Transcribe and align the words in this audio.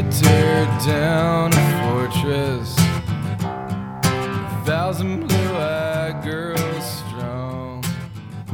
Could 0.00 0.12
tear 0.12 0.64
down 0.86 1.52
a 1.52 1.66
fortress? 1.84 2.74
A 2.78 4.62
thousand 4.64 5.28
blue-eyed 5.28 6.24
girls 6.24 6.84
strong. 7.04 7.84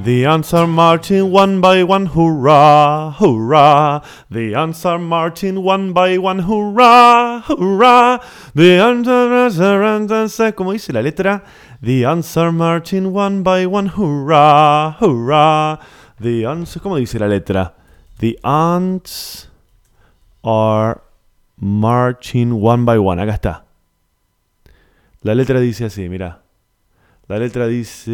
The 0.00 0.26
ants 0.26 0.52
are 0.52 0.66
marching 0.66 1.30
one 1.30 1.60
by 1.60 1.84
one, 1.84 2.06
hurrah, 2.06 3.12
hurrah. 3.12 4.02
The 4.28 4.56
ants 4.56 4.84
are 4.84 4.98
marching 4.98 5.62
one 5.62 5.92
by 5.92 6.18
one, 6.18 6.40
hurrah, 6.40 7.42
hurrah. 7.42 8.18
The 8.56 8.80
ants 8.80 9.08
are, 9.08 10.50
¿cómo 10.50 10.72
dice 10.72 10.92
la 10.92 11.00
letra? 11.00 11.44
The 11.80 12.06
ants 12.06 12.36
are 12.36 12.50
marching 12.50 13.12
one 13.12 13.44
by 13.44 13.66
one, 13.66 13.86
hurrah, 13.86 14.96
hurrah. 14.98 15.78
The 16.18 16.44
ants, 16.44 16.76
¿cómo 16.78 16.98
dice 16.98 17.20
la 17.20 17.28
letra? 17.28 17.72
The 18.18 18.36
ants 18.42 19.46
are 20.42 21.02
marching 21.56 22.52
one 22.52 22.84
by 22.84 22.98
one. 22.98 23.20
Acá 23.20 23.34
está. 23.34 23.64
La 25.22 25.34
letra 25.34 25.60
dice 25.60 25.84
así, 25.86 26.08
mira. 26.08 26.42
La 27.28 27.38
letra 27.38 27.66
dice 27.66 28.12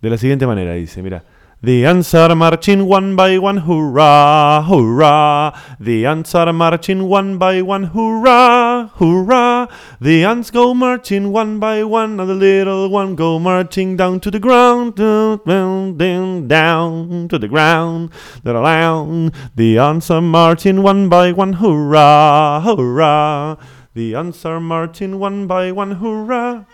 de 0.00 0.10
la 0.10 0.16
siguiente 0.18 0.46
manera, 0.46 0.74
dice, 0.74 1.02
mira. 1.02 1.24
The 1.64 1.86
ants 1.86 2.12
are 2.12 2.34
marching 2.34 2.86
one 2.86 3.14
by 3.14 3.38
one, 3.38 3.58
hurrah, 3.58 4.62
hurrah. 4.62 5.56
The 5.78 6.04
ants 6.06 6.34
are 6.34 6.52
marching 6.52 7.04
one 7.04 7.38
by 7.38 7.62
one, 7.62 7.84
hurrah, 7.84 8.88
hurrah. 8.98 9.68
The 10.00 10.24
ants 10.24 10.50
go 10.50 10.74
marching 10.74 11.30
one 11.30 11.60
by 11.60 11.84
one, 11.84 12.18
and 12.18 12.28
the 12.28 12.34
little 12.34 12.88
one 12.88 13.14
go 13.14 13.38
marching 13.38 13.96
down 13.96 14.18
to 14.22 14.30
the 14.32 14.40
ground, 14.40 14.96
down, 14.96 15.38
down, 15.46 15.96
down, 15.98 16.48
down 16.48 17.28
to 17.28 17.38
the 17.38 17.46
ground, 17.46 18.10
down. 18.42 19.30
The 19.54 19.78
ants 19.78 20.10
are 20.10 20.20
marching 20.20 20.82
one 20.82 21.08
by 21.08 21.30
one, 21.30 21.52
hurrah, 21.52 22.60
hurrah. 22.62 23.56
The 23.94 24.16
ants 24.16 24.44
are 24.44 24.58
marching 24.58 25.20
one 25.20 25.46
by 25.46 25.70
one, 25.70 25.92
hurrah. 25.92 26.64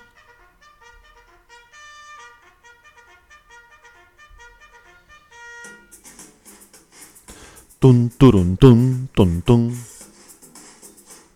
Tun 7.80 8.10
turun 8.18 8.58
tun 8.58 9.06
tun 9.14 9.40
tun. 9.46 9.70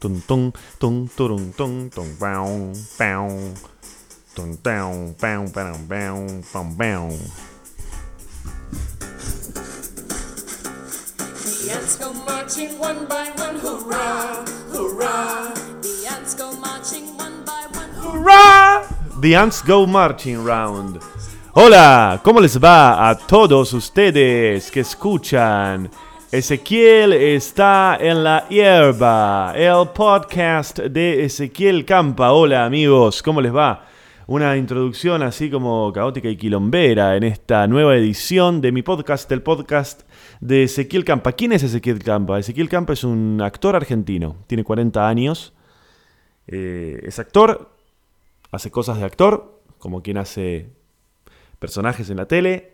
Tun 0.02 0.18
tun 0.26 0.50
tun 0.80 1.06
turun 1.14 1.52
tun 1.54 1.86
tun 1.86 2.08
bow 2.18 2.74
bow. 2.98 3.30
Tun 4.34 4.58
down 4.58 5.14
bow 5.22 5.46
bow 5.54 5.74
bow 5.86 6.26
bow 6.52 6.66
bow. 6.74 7.14
The 11.46 11.70
ants 11.70 11.94
go 11.94 12.12
marching 12.26 12.74
one 12.74 13.06
by 13.06 13.30
one, 13.38 13.62
hurrah, 13.62 14.42
hurrah. 14.74 15.54
The 15.78 16.10
ants 16.10 16.34
go 16.34 16.50
marching 16.58 17.06
one 17.16 17.44
by 17.46 17.70
one. 17.70 17.90
Hurrah! 18.02 18.82
The 19.20 19.36
ants 19.36 19.62
go 19.62 19.86
marching 19.86 20.42
round. 20.42 20.98
Hola, 21.54 22.20
¿cómo 22.24 22.40
les 22.40 22.58
va 22.58 23.08
a 23.08 23.14
todos 23.14 23.72
ustedes 23.74 24.72
que 24.72 24.80
escuchan? 24.80 25.88
Ezequiel 26.32 27.12
está 27.12 27.98
en 28.00 28.24
la 28.24 28.48
hierba, 28.48 29.52
el 29.54 29.90
podcast 29.90 30.78
de 30.78 31.24
Ezequiel 31.24 31.84
Campa. 31.84 32.32
Hola 32.32 32.64
amigos, 32.64 33.22
¿cómo 33.22 33.42
les 33.42 33.54
va? 33.54 33.86
Una 34.26 34.56
introducción 34.56 35.22
así 35.22 35.50
como 35.50 35.92
caótica 35.92 36.30
y 36.30 36.38
quilombera 36.38 37.18
en 37.18 37.24
esta 37.24 37.66
nueva 37.66 37.94
edición 37.98 38.62
de 38.62 38.72
mi 38.72 38.80
podcast, 38.80 39.30
el 39.30 39.42
podcast 39.42 40.08
de 40.40 40.62
Ezequiel 40.62 41.04
Campa. 41.04 41.32
¿Quién 41.32 41.52
es 41.52 41.64
Ezequiel 41.64 42.02
Campa? 42.02 42.38
Ezequiel 42.38 42.70
Campa 42.70 42.94
es 42.94 43.04
un 43.04 43.42
actor 43.42 43.76
argentino, 43.76 44.36
tiene 44.46 44.64
40 44.64 45.06
años, 45.06 45.52
eh, 46.46 46.98
es 47.02 47.18
actor, 47.18 47.76
hace 48.50 48.70
cosas 48.70 48.96
de 48.96 49.04
actor, 49.04 49.60
como 49.76 50.02
quien 50.02 50.16
hace 50.16 50.70
personajes 51.58 52.08
en 52.08 52.16
la 52.16 52.24
tele, 52.24 52.71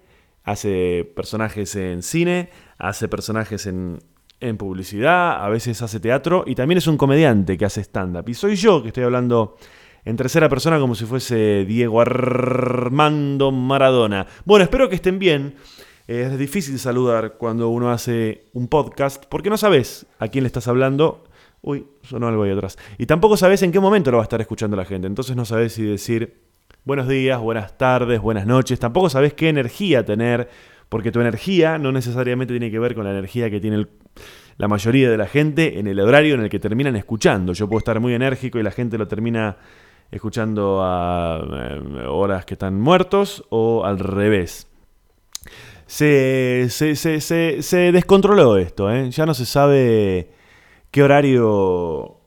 hace 0.51 1.11
personajes 1.15 1.77
en 1.77 2.03
cine, 2.03 2.51
hace 2.79 3.07
personajes 3.09 3.67
en, 3.67 3.99
en 4.41 4.57
publicidad, 4.57 5.45
a 5.45 5.49
veces 5.49 5.83
hace 5.83 6.01
teatro 6.01 6.45
y 6.47 6.55
también 6.55 6.79
es 6.79 6.87
un 6.87 6.97
comediante 6.97 7.59
que 7.59 7.65
hace 7.65 7.83
stand-up. 7.83 8.29
Y 8.29 8.35
soy 8.35 8.57
yo 8.57 8.83
que 8.83 8.89
estoy 8.89 9.05
hablando 9.05 9.57
en 10.05 10.17
tercera 10.17 10.49
persona 10.49 10.79
como 10.79 10.95
si 10.95 11.05
fuese 11.05 11.67
Diego 11.67 12.01
Armando 12.01 13.53
Maradona. 13.53 14.27
Bueno, 14.47 14.65
espero 14.65 14.89
que 14.89 14.95
estén 14.95 15.19
bien. 15.19 15.55
Es 16.07 16.39
difícil 16.39 16.79
saludar 16.79 17.35
cuando 17.37 17.69
uno 17.69 17.91
hace 17.91 18.47
un 18.55 18.69
podcast 18.69 19.27
porque 19.27 19.51
no 19.51 19.59
sabes 19.59 20.07
a 20.19 20.29
quién 20.29 20.45
le 20.45 20.47
estás 20.47 20.67
hablando. 20.67 21.25
Uy, 21.61 21.87
sonó 22.03 22.29
algo 22.29 22.45
ahí 22.45 22.53
atrás. 22.53 22.79
Y 22.97 23.05
tampoco 23.05 23.37
sabes 23.37 23.63
en 23.63 23.73
qué 23.73 23.81
momento 23.81 24.11
lo 24.11 24.17
va 24.17 24.23
a 24.23 24.25
estar 24.25 24.41
escuchando 24.41 24.77
la 24.77 24.87
gente. 24.87 25.07
Entonces 25.07 25.37
no 25.37 25.45
sabes 25.45 25.75
si 25.75 25.83
decir 25.83 26.48
buenos 26.89 27.07
días, 27.07 27.39
buenas 27.39 27.77
tardes, 27.77 28.19
buenas 28.19 28.47
noches. 28.47 28.81
Tampoco 28.81 29.11
sabes 29.11 29.35
qué 29.35 29.51
energía 29.51 30.07
tener. 30.07 30.49
Porque 30.89 31.13
tu 31.13 31.21
energía 31.21 31.77
no 31.77 31.93
necesariamente 31.93 32.55
tiene 32.55 32.71
que 32.71 32.79
ver 32.79 32.95
con 32.95 33.05
la 33.05 33.11
energía 33.11 33.51
que 33.51 33.61
tiene 33.61 33.87
la 34.57 34.69
mayoría 34.69 35.11
de 35.11 35.19
la 35.19 35.27
gente 35.27 35.79
en 35.79 35.87
el 35.87 36.01
horario 36.01 36.35
en 36.35 36.41
el 36.41 36.49
que 36.49 36.59
terminan 36.59 36.97
escuchando. 36.97 37.53
Yo 37.53 37.69
puedo 37.69 37.81
estar 37.81 38.01
muy 38.01 38.15
enérgico 38.15 38.59
y 38.59 38.63
la 38.63 38.71
gente 38.71 38.97
lo 38.97 39.07
termina 39.07 39.59
escuchando 40.11 40.81
a 40.83 41.43
eh, 41.47 42.07
horas 42.09 42.47
que 42.47 42.55
están 42.55 42.81
muertos 42.81 43.45
o 43.51 43.85
al 43.85 43.99
revés. 43.99 44.67
Se, 45.85 46.69
se, 46.71 46.97
se- 46.97 47.21
se- 47.21 47.61
se 47.63 47.93
descontroló 47.93 48.57
esto, 48.57 48.91
¿eh? 48.91 49.11
ya 49.11 49.27
no 49.27 49.35
se 49.35 49.45
sabe 49.45 50.31
qué 50.91 51.03
horario, 51.03 52.18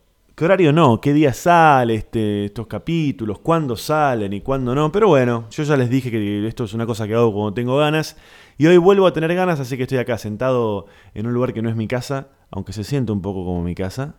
horario 0.46 0.74
no, 0.74 1.02
qué 1.02 1.14
día 1.14 1.34
sale 1.34 1.96
este, 1.96 2.46
estos 2.46 2.68
capítulos, 2.68 3.40
cuándo 3.40 3.76
salen 3.76 4.34
y 4.34 4.42
cuándo 4.42 4.74
no, 4.76 4.92
pero 4.92 5.08
bueno, 5.08 5.48
yo 5.50 5.64
ya 5.64 5.78
les 5.78 5.90
dije 5.90 6.12
que 6.12 6.48
esto 6.48 6.64
es 6.64 6.74
una 6.74 6.86
cosa 6.86 7.08
que 7.08 7.14
hago 7.14 7.34
cuando 7.34 7.54
tengo 7.54 7.78
ganas 7.78 8.18
y 8.58 8.68
hoy 8.68 8.78
vuelvo 8.78 9.08
a 9.08 9.14
tener 9.14 9.34
ganas, 9.36 9.60
así 9.60 9.78
que 9.78 9.84
estoy 9.84 9.98
acá 9.98 10.18
sentado 10.18 10.86
en 11.14 11.28
un 11.28 11.34
lugar 11.34 11.54
que 11.54 11.62
no 11.62 11.70
es 11.70 11.76
mi 11.76 11.88
casa, 11.88 12.30
aunque 12.50 12.74
se 12.74 12.84
siente 12.84 13.12
un 13.12 13.22
poco 13.22 13.46
como 13.46 13.64
mi 13.64 13.76
casa. 13.76 14.16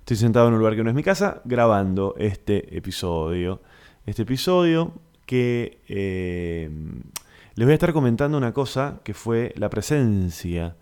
Estoy 0.00 0.16
sentado 0.16 0.48
en 0.48 0.54
un 0.54 0.60
lugar 0.60 0.76
que 0.76 0.84
no 0.84 0.90
es 0.90 0.96
mi 0.96 1.02
casa, 1.02 1.42
grabando 1.44 2.14
este 2.16 2.76
episodio. 2.76 3.60
Este 4.06 4.22
episodio 4.22 4.92
que 5.26 5.80
eh, 5.88 6.70
les 7.56 7.66
voy 7.66 7.72
a 7.72 7.74
estar 7.74 7.92
comentando 7.92 8.38
una 8.38 8.52
cosa 8.52 9.00
que 9.02 9.14
fue 9.14 9.52
la 9.56 9.68
presencia 9.68 10.76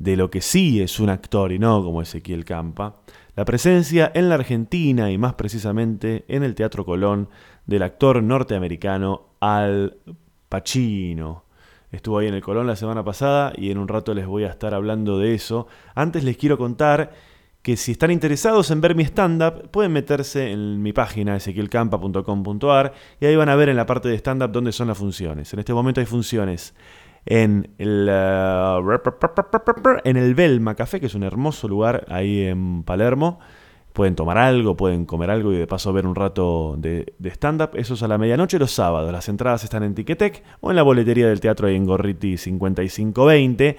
de 0.00 0.16
lo 0.16 0.30
que 0.30 0.40
sí 0.40 0.80
es 0.80 0.98
un 0.98 1.10
actor 1.10 1.52
y 1.52 1.58
no 1.58 1.84
como 1.84 2.02
Ezequiel 2.02 2.44
Campa. 2.44 2.96
La 3.36 3.44
presencia 3.44 4.10
en 4.14 4.28
la 4.28 4.34
Argentina 4.34 5.10
y 5.10 5.18
más 5.18 5.34
precisamente 5.34 6.24
en 6.26 6.42
el 6.42 6.54
Teatro 6.54 6.84
Colón 6.84 7.28
del 7.66 7.82
actor 7.82 8.22
norteamericano 8.22 9.34
Al 9.40 9.98
Pacino. 10.48 11.44
Estuvo 11.92 12.18
ahí 12.18 12.28
en 12.28 12.34
el 12.34 12.42
Colón 12.42 12.66
la 12.66 12.76
semana 12.76 13.04
pasada 13.04 13.52
y 13.56 13.70
en 13.70 13.78
un 13.78 13.88
rato 13.88 14.14
les 14.14 14.26
voy 14.26 14.44
a 14.44 14.48
estar 14.48 14.72
hablando 14.74 15.18
de 15.18 15.34
eso. 15.34 15.66
Antes 15.94 16.24
les 16.24 16.38
quiero 16.38 16.56
contar 16.56 17.12
que 17.62 17.76
si 17.76 17.92
están 17.92 18.10
interesados 18.10 18.70
en 18.70 18.80
ver 18.80 18.94
mi 18.94 19.04
stand-up, 19.04 19.70
pueden 19.70 19.92
meterse 19.92 20.50
en 20.50 20.82
mi 20.82 20.94
página 20.94 21.36
ezequielcampa.com.ar 21.36 22.94
y 23.20 23.26
ahí 23.26 23.36
van 23.36 23.50
a 23.50 23.56
ver 23.56 23.68
en 23.68 23.76
la 23.76 23.84
parte 23.84 24.08
de 24.08 24.14
stand-up 24.14 24.50
dónde 24.50 24.72
son 24.72 24.88
las 24.88 24.96
funciones. 24.96 25.52
En 25.52 25.58
este 25.58 25.74
momento 25.74 26.00
hay 26.00 26.06
funciones 26.06 26.74
en 27.26 27.70
el, 27.78 28.08
uh, 28.08 30.00
en 30.04 30.16
el 30.16 30.34
Belma 30.34 30.74
Café, 30.74 31.00
que 31.00 31.06
es 31.06 31.14
un 31.14 31.22
hermoso 31.22 31.68
lugar 31.68 32.04
ahí 32.08 32.42
en 32.42 32.82
Palermo. 32.82 33.38
Pueden 33.92 34.14
tomar 34.14 34.38
algo, 34.38 34.76
pueden 34.76 35.04
comer 35.04 35.30
algo 35.30 35.52
y 35.52 35.56
de 35.56 35.66
paso 35.66 35.92
ver 35.92 36.06
un 36.06 36.14
rato 36.14 36.76
de, 36.78 37.12
stand-up. 37.24 37.70
Eso 37.74 37.94
es 37.94 38.02
a 38.02 38.08
la 38.08 38.18
medianoche 38.18 38.58
los 38.58 38.70
sábados. 38.70 39.10
Las 39.12 39.28
entradas 39.28 39.64
están 39.64 39.82
en 39.82 39.94
Ticketek 39.94 40.44
o 40.60 40.70
en 40.70 40.76
la 40.76 40.82
boletería 40.82 41.28
del 41.28 41.40
teatro 41.40 41.66
ahí 41.66 41.74
en 41.74 41.86
Gorriti 41.86 42.38
5520. 42.38 43.76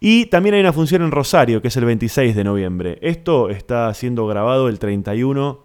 Y 0.00 0.26
también 0.26 0.54
hay 0.54 0.62
una 0.62 0.72
función 0.72 1.02
en 1.02 1.10
Rosario, 1.10 1.62
que 1.62 1.68
es 1.68 1.76
el 1.76 1.84
26 1.84 2.34
de 2.34 2.44
noviembre. 2.44 2.98
Esto 3.02 3.50
está 3.50 3.92
siendo 3.94 4.26
grabado 4.26 4.68
el 4.68 4.78
31 4.78 5.64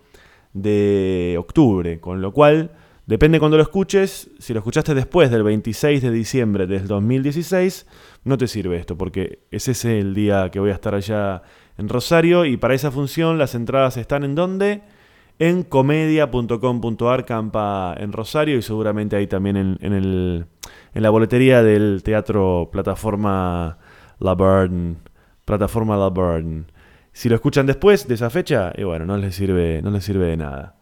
de 0.54 1.36
octubre, 1.40 2.00
con 2.00 2.22
lo 2.22 2.34
cual, 2.34 2.72
depende 3.08 3.40
cuando 3.40 3.58
lo 3.58 3.64
escuches, 3.64 4.30
si 4.38 4.54
lo 4.54 4.60
escuchaste 4.60 4.94
después 4.94 5.32
del 5.32 5.42
26 5.42 6.04
de 6.04 6.12
diciembre 6.12 6.68
del 6.68 6.88
2016, 6.88 7.88
no 8.26 8.38
te 8.38 8.48
sirve 8.48 8.78
esto, 8.78 8.98
porque 8.98 9.40
es 9.50 9.68
ese 9.68 10.00
el 10.00 10.14
día 10.14 10.52
que 10.52 10.60
voy 10.60 10.70
a 10.70 10.74
estar 10.74 10.94
allá 10.94 11.42
en 11.78 11.90
Rosario, 11.90 12.46
y 12.46 12.58
para 12.58 12.76
esa 12.76 12.92
función 12.92 13.38
las 13.38 13.56
entradas 13.56 13.98
están 13.98 14.24
en 14.24 14.36
donde? 14.36 14.84
En 15.40 15.64
comedia.com.ar, 15.64 17.26
campa 17.26 17.96
en 17.98 18.12
Rosario, 18.12 18.58
y 18.58 18.62
seguramente 18.62 19.16
ahí 19.16 19.28
también 19.28 19.56
en, 19.56 19.78
en 19.82 19.94
el, 19.94 20.46
en 20.94 21.04
la 21.04 21.10
boletería 21.10 21.64
del 21.64 22.02
teatro 22.04 22.70
plataforma 22.72 23.78
La 24.20 24.34
Burden, 24.34 24.98
plataforma 25.46 25.96
La 25.96 26.10
Burden. 26.10 26.72
Si 27.14 27.30
lo 27.30 27.36
escuchan 27.36 27.66
después 27.66 28.08
de 28.08 28.16
esa 28.16 28.30
fecha, 28.30 28.74
y 28.76 28.84
bueno, 28.84 29.06
no 29.06 29.18
les 29.18 29.34
sirve, 29.34 29.82
no 29.82 29.92
les 29.92 30.04
sirve 30.04 30.26
de 30.26 30.38
nada. 30.38 30.77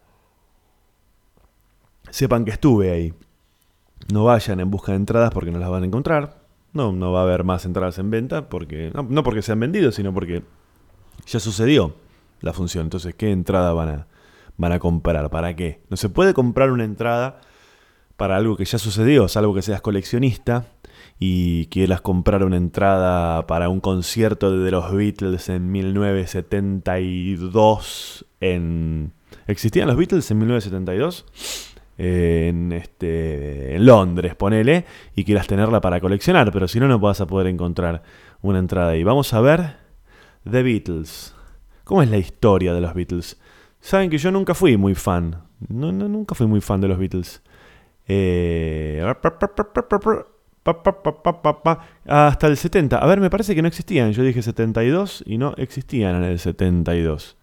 Sepan 2.15 2.45
que 2.45 2.51
estuve 2.51 2.91
ahí. 2.91 3.13
no 4.07 4.23
vayan 4.23 4.61
en 4.61 4.71
busca 4.71 4.93
de 4.93 4.99
entradas 4.99 5.31
porque 5.31 5.51
no 5.51 5.59
las 5.59 5.69
van 5.69 5.83
a 5.83 5.85
encontrar. 5.85 6.37
No, 6.71 6.93
no 6.93 7.11
va 7.11 7.19
a 7.19 7.23
haber 7.23 7.43
más 7.43 7.65
entradas 7.65 7.99
en 7.99 8.09
venta 8.09 8.47
porque 8.47 8.89
no, 8.93 9.03
no 9.03 9.21
porque 9.21 9.41
se 9.41 9.51
han 9.51 9.59
vendido, 9.59 9.91
sino 9.91 10.13
porque 10.13 10.41
ya 11.27 11.41
sucedió 11.41 11.93
la 12.39 12.53
función. 12.53 12.85
Entonces, 12.85 13.15
¿qué 13.15 13.31
entrada 13.31 13.73
van 13.73 13.89
a, 13.89 14.07
van 14.55 14.71
a 14.71 14.79
comprar? 14.79 15.29
¿Para 15.29 15.57
qué? 15.57 15.81
No 15.89 15.97
se 15.97 16.07
puede 16.07 16.33
comprar 16.33 16.71
una 16.71 16.85
entrada 16.85 17.41
para 18.15 18.37
algo 18.37 18.55
que 18.55 18.63
ya 18.63 18.77
sucedió, 18.77 19.27
salvo 19.27 19.53
que 19.53 19.61
seas 19.61 19.81
coleccionista 19.81 20.67
y 21.19 21.65
quieras 21.65 21.99
comprar 21.99 22.45
una 22.45 22.55
entrada 22.55 23.45
para 23.45 23.67
un 23.67 23.81
concierto 23.81 24.57
de 24.57 24.71
los 24.71 24.89
Beatles 24.93 25.49
en 25.49 25.69
1972 25.69 28.25
en... 28.39 29.11
¿Existían 29.47 29.89
los 29.89 29.97
Beatles 29.97 30.31
en 30.31 30.37
1972? 30.37 31.25
En, 31.97 32.73
este, 32.73 33.75
en 33.75 33.85
Londres, 33.85 34.35
ponele, 34.35 34.85
y 35.15 35.23
quieras 35.23 35.47
tenerla 35.47 35.79
para 35.79 36.01
coleccionar, 36.01 36.51
pero 36.51 36.67
si 36.67 36.79
no, 36.79 36.87
no 36.87 36.99
vas 36.99 37.21
a 37.21 37.27
poder 37.27 37.47
encontrar 37.47 38.03
una 38.41 38.59
entrada 38.59 38.91
ahí. 38.91 39.03
Vamos 39.03 39.33
a 39.33 39.41
ver 39.41 39.77
The 40.49 40.61
Beatles. 40.61 41.33
¿Cómo 41.85 42.01
es 42.01 42.09
la 42.09 42.17
historia 42.17 42.73
de 42.73 42.81
los 42.81 42.93
Beatles? 42.93 43.39
Saben 43.79 44.09
que 44.09 44.17
yo 44.17 44.31
nunca 44.31 44.53
fui 44.53 44.77
muy 44.77 44.95
fan. 44.95 45.43
No, 45.69 45.91
no, 45.91 46.09
nunca 46.09 46.35
fui 46.35 46.47
muy 46.47 46.61
fan 46.61 46.81
de 46.81 46.87
los 46.87 46.97
Beatles. 46.97 47.41
Eh, 48.07 49.03
hasta 52.07 52.47
el 52.47 52.57
70. 52.57 52.97
A 52.97 53.05
ver, 53.05 53.19
me 53.19 53.29
parece 53.29 53.53
que 53.55 53.61
no 53.61 53.67
existían. 53.67 54.11
Yo 54.11 54.23
dije 54.23 54.41
72 54.41 55.23
y 55.25 55.37
no 55.37 55.53
existían 55.57 56.15
en 56.15 56.23
el 56.23 56.39
72. 56.39 57.37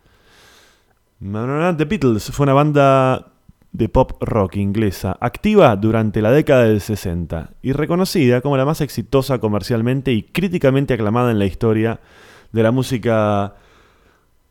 The 1.20 1.84
Beatles 1.84 2.31
fue 2.32 2.44
una 2.44 2.52
banda 2.52 3.31
de 3.72 3.88
pop 3.88 4.12
rock 4.20 4.56
inglesa, 4.56 5.16
activa 5.20 5.74
durante 5.76 6.20
la 6.20 6.30
década 6.30 6.64
del 6.64 6.80
60 6.80 7.52
y 7.62 7.72
reconocida 7.72 8.42
como 8.42 8.56
la 8.56 8.66
más 8.66 8.82
exitosa 8.82 9.38
comercialmente 9.38 10.12
y 10.12 10.22
críticamente 10.22 10.94
aclamada 10.94 11.30
en 11.30 11.38
la 11.38 11.46
historia 11.46 12.00
de 12.52 12.62
la 12.62 12.70
música 12.70 13.54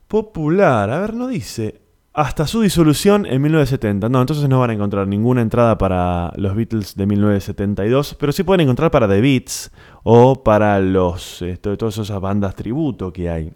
popular. 0.08 0.90
A 0.90 0.98
ver, 0.98 1.14
no 1.14 1.28
dice. 1.28 1.80
Hasta 2.14 2.46
su 2.46 2.60
disolución 2.60 3.24
en 3.24 3.40
1970. 3.40 4.10
No, 4.10 4.20
entonces 4.20 4.46
no 4.46 4.60
van 4.60 4.68
a 4.68 4.74
encontrar 4.74 5.06
ninguna 5.06 5.40
entrada 5.40 5.78
para 5.78 6.30
los 6.36 6.54
Beatles 6.54 6.94
de 6.94 7.06
1972, 7.06 8.16
pero 8.20 8.32
sí 8.32 8.42
pueden 8.42 8.60
encontrar 8.62 8.90
para 8.90 9.08
The 9.08 9.20
Beats 9.22 9.70
o 10.02 10.42
para 10.42 10.78
los 10.80 11.40
esto, 11.40 11.74
todas 11.78 11.96
esas 11.96 12.20
bandas 12.20 12.54
tributo 12.54 13.14
que 13.14 13.30
hay. 13.30 13.52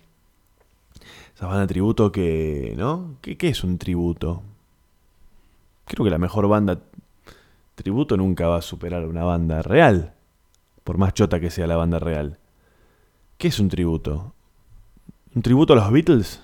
Esas 1.35 1.51
bandas 1.51 1.69
tributo 1.69 2.11
que, 2.11 2.73
¿no? 2.79 3.17
¿Qué, 3.21 3.37
¿Qué 3.37 3.49
es 3.49 3.63
un 3.63 3.77
tributo? 3.77 4.43
Creo 5.87 6.05
que 6.05 6.11
la 6.11 6.19
mejor 6.19 6.49
banda 6.49 6.81
tributo 7.75 8.17
nunca 8.17 8.49
va 8.49 8.59
a 8.59 8.63
superar 8.63 9.05
a 9.05 9.07
una 9.07 9.25
banda 9.25 9.63
real, 9.63 10.15
por 10.85 10.99
más 10.99 11.15
chota 11.15 11.41
que 11.41 11.51
sea 11.51 11.67
la 11.67 11.77
banda 11.77 11.99
real. 11.99 12.39
¿Qué 13.39 13.49
es 13.49 13.61
un 13.61 13.69
tributo? 13.69 14.35
¿Un 15.35 15.43
tributo 15.43 15.75
a 15.75 15.77
los 15.77 15.91
Beatles? 15.91 16.43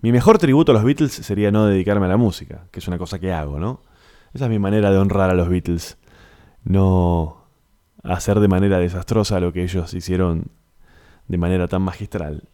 Mi 0.00 0.12
mejor 0.12 0.38
tributo 0.38 0.72
a 0.72 0.74
los 0.74 0.84
Beatles 0.84 1.12
sería 1.12 1.50
no 1.50 1.66
dedicarme 1.66 2.06
a 2.06 2.10
la 2.10 2.16
música, 2.16 2.66
que 2.70 2.78
es 2.78 2.88
una 2.88 2.98
cosa 2.98 3.18
que 3.18 3.32
hago, 3.32 3.58
¿no? 3.58 3.82
Esa 4.32 4.44
es 4.44 4.50
mi 4.50 4.58
manera 4.58 4.90
de 4.90 4.98
honrar 4.98 5.30
a 5.30 5.34
los 5.34 5.48
Beatles. 5.48 5.98
No 6.64 7.44
hacer 8.04 8.38
de 8.40 8.48
manera 8.48 8.78
desastrosa 8.78 9.40
lo 9.40 9.52
que 9.52 9.64
ellos 9.64 9.92
hicieron 9.92 10.46
de 11.26 11.36
manera 11.36 11.66
tan 11.68 11.82
magistral. 11.82 12.44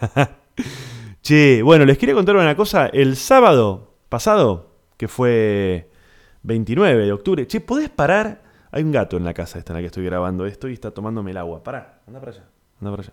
che, 1.22 1.62
bueno, 1.62 1.84
les 1.84 1.98
quería 1.98 2.14
contar 2.14 2.36
una 2.36 2.56
cosa. 2.56 2.86
El 2.86 3.16
sábado 3.16 3.94
pasado, 4.08 4.69
que 5.00 5.08
fue 5.08 5.88
29 6.42 7.06
de 7.06 7.12
octubre. 7.12 7.46
Che, 7.46 7.62
¿podés 7.62 7.88
parar? 7.88 8.42
Hay 8.70 8.82
un 8.82 8.92
gato 8.92 9.16
en 9.16 9.24
la 9.24 9.32
casa 9.32 9.58
esta 9.58 9.72
en 9.72 9.78
la 9.78 9.80
que 9.80 9.86
estoy 9.86 10.04
grabando 10.04 10.44
esto 10.44 10.68
y 10.68 10.74
está 10.74 10.90
tomándome 10.90 11.30
el 11.30 11.38
agua. 11.38 11.62
Pará, 11.62 12.02
anda 12.06 12.20
para 12.20 12.32
allá, 12.32 12.44
anda 12.78 12.90
para 12.90 13.02
allá. 13.02 13.12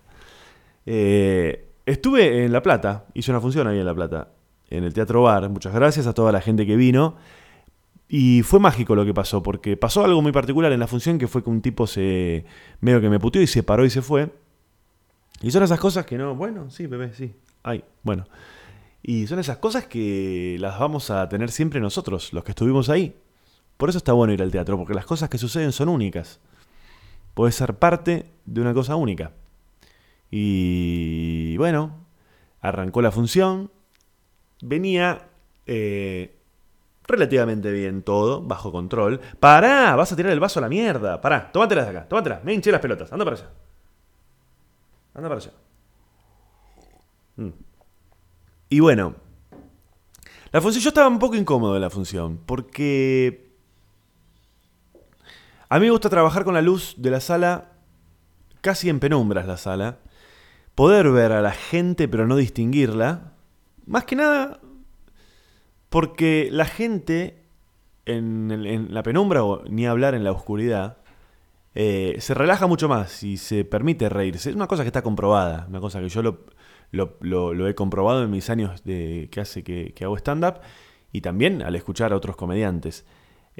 Eh, 0.84 1.64
Estuve 1.86 2.44
en 2.44 2.52
La 2.52 2.60
Plata, 2.60 3.06
hice 3.14 3.30
una 3.30 3.40
función 3.40 3.66
ahí 3.66 3.78
en 3.78 3.86
La 3.86 3.94
Plata, 3.94 4.28
en 4.68 4.84
el 4.84 4.92
Teatro 4.92 5.22
Bar. 5.22 5.48
Muchas 5.48 5.72
gracias 5.72 6.06
a 6.06 6.12
toda 6.12 6.30
la 6.30 6.42
gente 6.42 6.66
que 6.66 6.76
vino. 6.76 7.16
Y 8.06 8.42
fue 8.42 8.60
mágico 8.60 8.94
lo 8.94 9.06
que 9.06 9.14
pasó, 9.14 9.42
porque 9.42 9.78
pasó 9.78 10.04
algo 10.04 10.20
muy 10.20 10.32
particular 10.32 10.70
en 10.72 10.80
la 10.80 10.86
función, 10.86 11.16
que 11.16 11.26
fue 11.26 11.42
que 11.42 11.48
un 11.48 11.62
tipo 11.62 11.86
se 11.86 12.44
medio 12.82 13.00
que 13.00 13.08
me 13.08 13.18
puteó 13.18 13.40
y 13.40 13.46
se 13.46 13.62
paró 13.62 13.86
y 13.86 13.90
se 13.90 14.02
fue. 14.02 14.30
Y 15.40 15.50
son 15.50 15.62
esas 15.62 15.80
cosas 15.80 16.04
que 16.04 16.18
no, 16.18 16.34
bueno, 16.34 16.68
sí, 16.68 16.86
bebé, 16.86 17.14
sí. 17.14 17.34
Ay, 17.62 17.82
bueno. 18.02 18.26
Y 19.02 19.26
son 19.26 19.38
esas 19.38 19.58
cosas 19.58 19.86
que 19.86 20.56
las 20.60 20.78
vamos 20.78 21.10
a 21.10 21.28
tener 21.28 21.50
siempre 21.50 21.80
nosotros, 21.80 22.32
los 22.32 22.44
que 22.44 22.52
estuvimos 22.52 22.88
ahí. 22.88 23.16
Por 23.76 23.88
eso 23.88 23.98
está 23.98 24.12
bueno 24.12 24.32
ir 24.32 24.42
al 24.42 24.50
teatro, 24.50 24.76
porque 24.76 24.94
las 24.94 25.06
cosas 25.06 25.28
que 25.28 25.38
suceden 25.38 25.72
son 25.72 25.88
únicas. 25.88 26.40
Puedes 27.34 27.54
ser 27.54 27.74
parte 27.74 28.26
de 28.44 28.60
una 28.60 28.74
cosa 28.74 28.96
única. 28.96 29.32
Y 30.30 31.56
bueno, 31.56 32.04
arrancó 32.60 33.00
la 33.00 33.12
función. 33.12 33.70
Venía 34.60 35.28
eh, 35.66 36.36
relativamente 37.06 37.70
bien 37.70 38.02
todo, 38.02 38.42
bajo 38.42 38.72
control. 38.72 39.20
¡Pará! 39.38 39.94
Vas 39.94 40.12
a 40.12 40.16
tirar 40.16 40.32
el 40.32 40.40
vaso 40.40 40.58
a 40.58 40.62
la 40.62 40.68
mierda. 40.68 41.20
Pará, 41.20 41.52
tómatelas 41.52 41.86
de 41.86 41.90
acá, 41.96 42.08
tómatelas. 42.08 42.42
Me 42.42 42.52
hinché 42.52 42.72
las 42.72 42.80
pelotas. 42.80 43.12
Anda 43.12 43.24
para 43.24 43.36
allá. 43.36 43.50
Anda 45.14 45.28
para 45.28 45.40
allá. 45.40 45.52
Mm. 47.36 47.67
Y 48.68 48.80
bueno, 48.80 49.14
la 50.52 50.60
función, 50.60 50.82
yo 50.82 50.88
estaba 50.88 51.08
un 51.08 51.18
poco 51.18 51.36
incómodo 51.36 51.76
en 51.76 51.82
la 51.82 51.90
función, 51.90 52.38
porque 52.44 53.52
a 55.68 55.78
mí 55.78 55.86
me 55.86 55.90
gusta 55.90 56.08
trabajar 56.08 56.44
con 56.44 56.54
la 56.54 56.62
luz 56.62 56.94
de 56.96 57.10
la 57.10 57.20
sala, 57.20 57.72
casi 58.60 58.88
en 58.88 59.00
penumbras 59.00 59.46
la 59.46 59.56
sala, 59.56 59.98
poder 60.74 61.10
ver 61.10 61.32
a 61.32 61.42
la 61.42 61.52
gente 61.52 62.08
pero 62.08 62.26
no 62.26 62.36
distinguirla. 62.36 63.32
Más 63.86 64.04
que 64.04 64.16
nada 64.16 64.60
porque 65.88 66.48
la 66.50 66.64
gente 66.64 67.44
en, 68.06 68.92
la 68.92 69.02
penumbra 69.02 69.44
o 69.44 69.64
ni 69.64 69.86
hablar 69.86 70.14
en 70.14 70.24
la 70.24 70.32
oscuridad 70.32 70.98
eh, 71.74 72.16
se 72.20 72.34
relaja 72.34 72.66
mucho 72.66 72.88
más 72.88 73.22
y 73.22 73.36
se 73.36 73.64
permite 73.64 74.08
reírse. 74.08 74.50
Es 74.50 74.56
una 74.56 74.66
cosa 74.66 74.82
que 74.82 74.88
está 74.88 75.02
comprobada, 75.02 75.66
una 75.68 75.80
cosa 75.80 76.00
que 76.00 76.08
yo 76.08 76.22
lo, 76.22 76.46
lo, 76.90 77.68
he 77.68 77.74
comprobado 77.74 78.22
en 78.24 78.30
mis 78.30 78.50
años 78.50 78.82
de, 78.84 79.28
que 79.30 79.40
hace 79.40 79.62
que, 79.62 79.94
hago 80.02 80.16
stand-up 80.16 80.60
y 81.12 81.20
también 81.20 81.62
al 81.62 81.74
escuchar 81.74 82.12
a 82.12 82.16
otros 82.16 82.36
comediantes. 82.36 83.06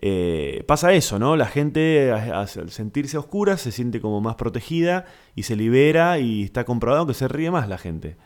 Eh, 0.00 0.62
pasa 0.68 0.92
eso, 0.92 1.18
¿no? 1.18 1.37
La 1.37 1.47
gente 1.47 2.12
al 2.12 2.49
sentirse 2.49 3.16
a 3.16 3.20
oscuras 3.20 3.61
se 3.61 3.73
siente 3.73 4.00
como 4.00 4.20
más 4.20 4.37
protegida 4.37 5.06
y 5.35 5.42
se 5.42 5.56
libera 5.56 6.18
y 6.20 6.44
está 6.44 6.64
comprobado 6.64 7.06
que 7.06 7.14
se 7.14 7.26
ríe 7.26 7.50
más 7.50 7.68
la 7.68 7.78
gente. 7.78 8.16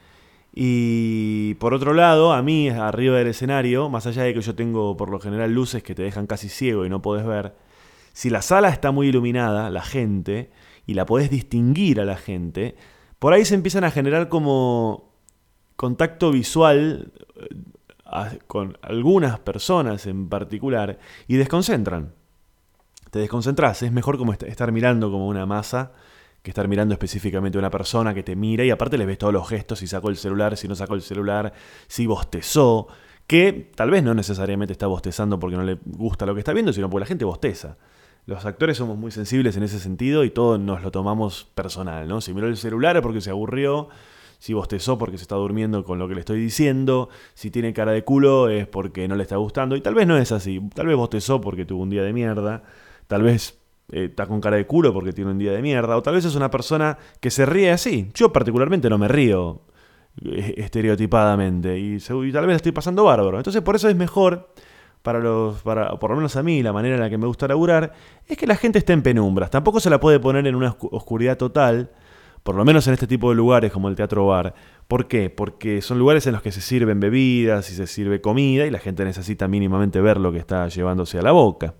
Y 0.55 1.55
por 1.55 1.73
otro 1.73 1.95
lado, 1.95 2.33
a 2.33 2.43
mí 2.43 2.69
arriba 2.69 3.17
del 3.17 3.29
escenario, 3.29 3.89
más 3.89 4.07
allá 4.07 4.25
de 4.25 4.35
que 4.35 4.43
yo 4.43 4.55
tengo 4.55 4.97
por 4.99 5.09
lo 5.09 5.19
general 5.19 5.53
luces 5.53 5.83
que 5.83 5.95
te 5.95 6.03
dejan 6.03 6.27
casi 6.27 6.51
ciego 6.51 6.85
y 6.85 6.91
no 6.91 7.01
podés 7.01 7.25
ver, 7.25 7.55
si 8.13 8.29
la 8.29 8.43
sala 8.43 8.69
está 8.69 8.91
muy 8.91 9.09
iluminada, 9.09 9.71
la 9.71 9.83
gente, 9.83 10.51
y 10.87 10.95
la 10.95 11.07
podés 11.07 11.31
distinguir 11.31 12.01
a 12.01 12.05
la 12.05 12.17
gente, 12.17 12.77
por 13.23 13.33
ahí 13.33 13.45
se 13.45 13.55
empiezan 13.55 13.85
a 13.85 13.93
generar 13.93 14.29
como 14.29 15.13
contacto 15.77 16.33
visual 16.33 17.13
con 18.49 18.77
algunas 18.83 19.39
personas 19.39 20.09
en 20.09 20.29
particular 20.29 20.99
y 21.29 21.37
desconcentran. 21.37 22.15
Te 23.13 23.21
desconcentras, 23.21 23.81
es 23.85 23.93
mejor 23.93 24.19
como 24.19 24.33
estar 24.33 24.73
mirando 24.73 25.13
como 25.13 25.29
una 25.29 25.47
masa 25.47 25.93
que 26.43 26.51
estar 26.51 26.67
mirando 26.67 26.95
específicamente 26.95 27.59
a 27.59 27.61
una 27.61 27.71
persona 27.71 28.13
que 28.13 28.25
te 28.25 28.35
mira 28.35 28.65
y 28.65 28.71
aparte 28.71 28.99
le 28.99 29.07
ves 29.07 29.19
todos 29.19 29.33
los 29.33 29.49
gestos, 29.49 29.79
si 29.79 29.87
sacó 29.87 30.09
el 30.09 30.17
celular, 30.17 30.57
si 30.57 30.67
no 30.67 30.75
sacó 30.75 30.95
el 30.95 31.03
celular, 31.03 31.53
si 31.87 32.09
bostezó, 32.09 32.89
que 33.29 33.71
tal 33.77 33.93
vez 33.93 34.03
no 34.03 34.15
necesariamente 34.15 34.73
está 34.73 34.89
bostezando 34.89 35.39
porque 35.39 35.57
no 35.57 35.63
le 35.63 35.79
gusta 35.85 36.27
lo 36.27 36.35
que 36.35 36.41
está 36.41 36.53
viendo, 36.53 36.73
sino 36.73 36.91
porque 36.91 37.03
la 37.03 37.07
gente 37.07 37.25
bosteza. 37.25 37.77
Los 38.25 38.45
actores 38.47 38.77
somos 38.77 38.97
muy 38.97 39.11
sensibles 39.11 39.57
en 39.57 39.65
ese 39.65 39.81
sentido 39.81 40.23
y 40.25 40.31
todos 40.31 40.61
nos 40.61 40.83
lo 40.83 40.93
tomamos 40.93 41.49
personal, 41.55 42.07
¿no? 42.07 42.21
Si 42.21 42.33
miró 42.33 42.47
el 42.47 42.57
celular 42.57 42.97
es 42.97 43.03
porque 43.03 43.21
se 43.21 43.31
aburrió, 43.31 43.89
si 44.39 44.55
bostezó 44.55 44.97
porque 44.97 45.19
se 45.19 45.23
está 45.23 45.35
durmiendo 45.35 45.85
con 45.85 45.99
lo 45.99 46.07
que 46.07 46.15
le 46.15 46.21
estoy 46.21 46.41
diciendo, 46.41 47.09
si 47.35 47.51
tiene 47.51 47.73
cara 47.73 47.91
de 47.93 48.05
culo 48.05 48.49
es 48.49 48.69
porque 48.69 49.09
no 49.09 49.17
le 49.17 49.23
está 49.23 49.37
gustando, 49.37 49.75
y 49.75 49.81
tal 49.81 49.95
vez 49.95 50.07
no 50.07 50.17
es 50.17 50.31
así, 50.31 50.61
tal 50.75 50.87
vez 50.87 50.97
bostezó 50.97 51.41
porque 51.41 51.65
tuvo 51.65 51.83
un 51.83 51.91
día 51.91 52.05
de 52.05 52.13
mierda, 52.13 52.63
tal 53.09 53.23
vez 53.23 53.59
eh, 53.91 54.07
está 54.07 54.27
con 54.27 54.41
cara 54.41 54.57
de 54.57 54.67
culo 54.67 54.93
porque 54.93 55.13
tiene 55.13 55.33
un 55.33 55.39
día 55.39 55.53
de 55.53 55.63
mierda, 55.63 55.97
o 55.97 56.03
tal 56.03 56.15
vez 56.15 56.25
es 56.25 56.37
una 56.37 56.51
persona 56.51 56.99
que 57.21 57.31
se 57.31 57.45
ríe 57.45 57.73
así. 57.73 58.11
Yo 58.15 58.33
particularmente 58.33 58.89
no 58.89 58.99
me 58.99 59.09
río 59.09 59.63
eh, 60.25 60.55
estereotipadamente, 60.59 61.79
y, 61.79 61.99
tal 61.99 62.47
vez 62.47 62.57
estoy 62.57 62.73
pasando 62.73 63.05
bárbaro. 63.05 63.37
Entonces 63.37 63.63
por 63.63 63.77
eso 63.77 63.89
es 63.89 63.97
mejor 63.97 64.53
para 65.03 65.19
los, 65.19 65.63
para, 65.63 65.99
por 65.99 66.11
lo 66.11 66.17
menos 66.17 66.37
a 66.37 66.43
mí, 66.43 66.63
la 66.63 66.73
manera 66.73 66.95
en 66.95 67.01
la 67.01 67.11
que 67.11 67.19
me 67.19 67.27
gusta 67.27 67.49
laburar, 67.49 67.93
es 68.27 68.37
que 68.37 68.47
la 68.47 68.57
gente 68.57 68.79
esté 68.79 68.93
en 68.93 69.03
penumbras. 69.03 69.51
Tampoco 69.51 69.81
se 69.81 69.91
la 69.91 70.01
puede 70.01 70.21
poner 70.21 70.47
en 70.47 70.55
una 70.55 70.77
oscuridad 70.81 71.37
total, 71.37 71.91
por 72.43 72.55
lo 72.55 72.65
menos 72.65 72.87
en 72.87 72.95
este 72.95 73.07
tipo 73.07 73.31
de 73.31 73.37
lugares 73.37 73.73
como 73.73 73.89
el 73.89 73.97
teatro 73.97 74.27
bar. 74.27 74.55
¿Por 74.89 75.09
qué? 75.09 75.31
Porque 75.31 75.83
son 75.83 75.99
lugares 75.99 76.27
en 76.27 76.33
los 76.33 76.43
que 76.43 76.53
se 76.53 76.61
sirven 76.61 77.01
bebidas 77.01 77.71
y 77.71 77.75
se 77.75 77.87
sirve 77.87 78.21
comida 78.21 78.67
y 78.67 78.71
la 78.71 78.79
gente 78.79 79.05
necesita 79.05 79.49
mínimamente 79.49 80.01
ver 80.01 80.19
lo 80.19 80.33
que 80.33 80.39
está 80.39 80.69
llevándose 80.69 81.19
a 81.19 81.23
la 81.23 81.33
boca. 81.33 81.75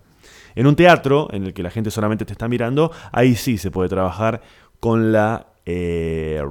En 0.55 0.67
un 0.67 0.75
teatro, 0.75 1.27
en 1.31 1.45
el 1.45 1.53
que 1.53 1.63
la 1.63 1.69
gente 1.69 1.91
solamente 1.91 2.25
te 2.25 2.33
está 2.33 2.47
mirando, 2.47 2.91
ahí 3.11 3.35
sí 3.35 3.57
se 3.57 3.71
puede 3.71 3.89
trabajar 3.89 4.41
con 4.79 5.11
la, 5.11 5.47
eh, 5.65 6.41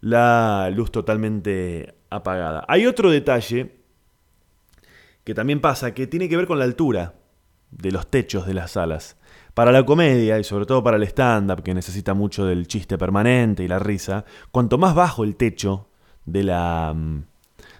la 0.00 0.70
luz 0.74 0.90
totalmente 0.90 1.94
apagada. 2.10 2.64
Hay 2.68 2.86
otro 2.86 3.10
detalle 3.10 3.77
que 5.28 5.34
también 5.34 5.60
pasa, 5.60 5.92
que 5.92 6.06
tiene 6.06 6.26
que 6.26 6.38
ver 6.38 6.46
con 6.46 6.58
la 6.58 6.64
altura 6.64 7.12
de 7.70 7.92
los 7.92 8.06
techos 8.06 8.46
de 8.46 8.54
las 8.54 8.70
salas. 8.70 9.18
Para 9.52 9.72
la 9.72 9.84
comedia 9.84 10.38
y 10.38 10.42
sobre 10.44 10.64
todo 10.64 10.82
para 10.82 10.96
el 10.96 11.02
stand-up, 11.02 11.62
que 11.62 11.74
necesita 11.74 12.14
mucho 12.14 12.46
del 12.46 12.66
chiste 12.66 12.96
permanente 12.96 13.62
y 13.62 13.68
la 13.68 13.78
risa, 13.78 14.24
cuanto 14.50 14.78
más 14.78 14.94
bajo 14.94 15.24
el 15.24 15.36
techo 15.36 15.90
de 16.24 16.44
la, 16.44 16.94
mm, 16.96 17.24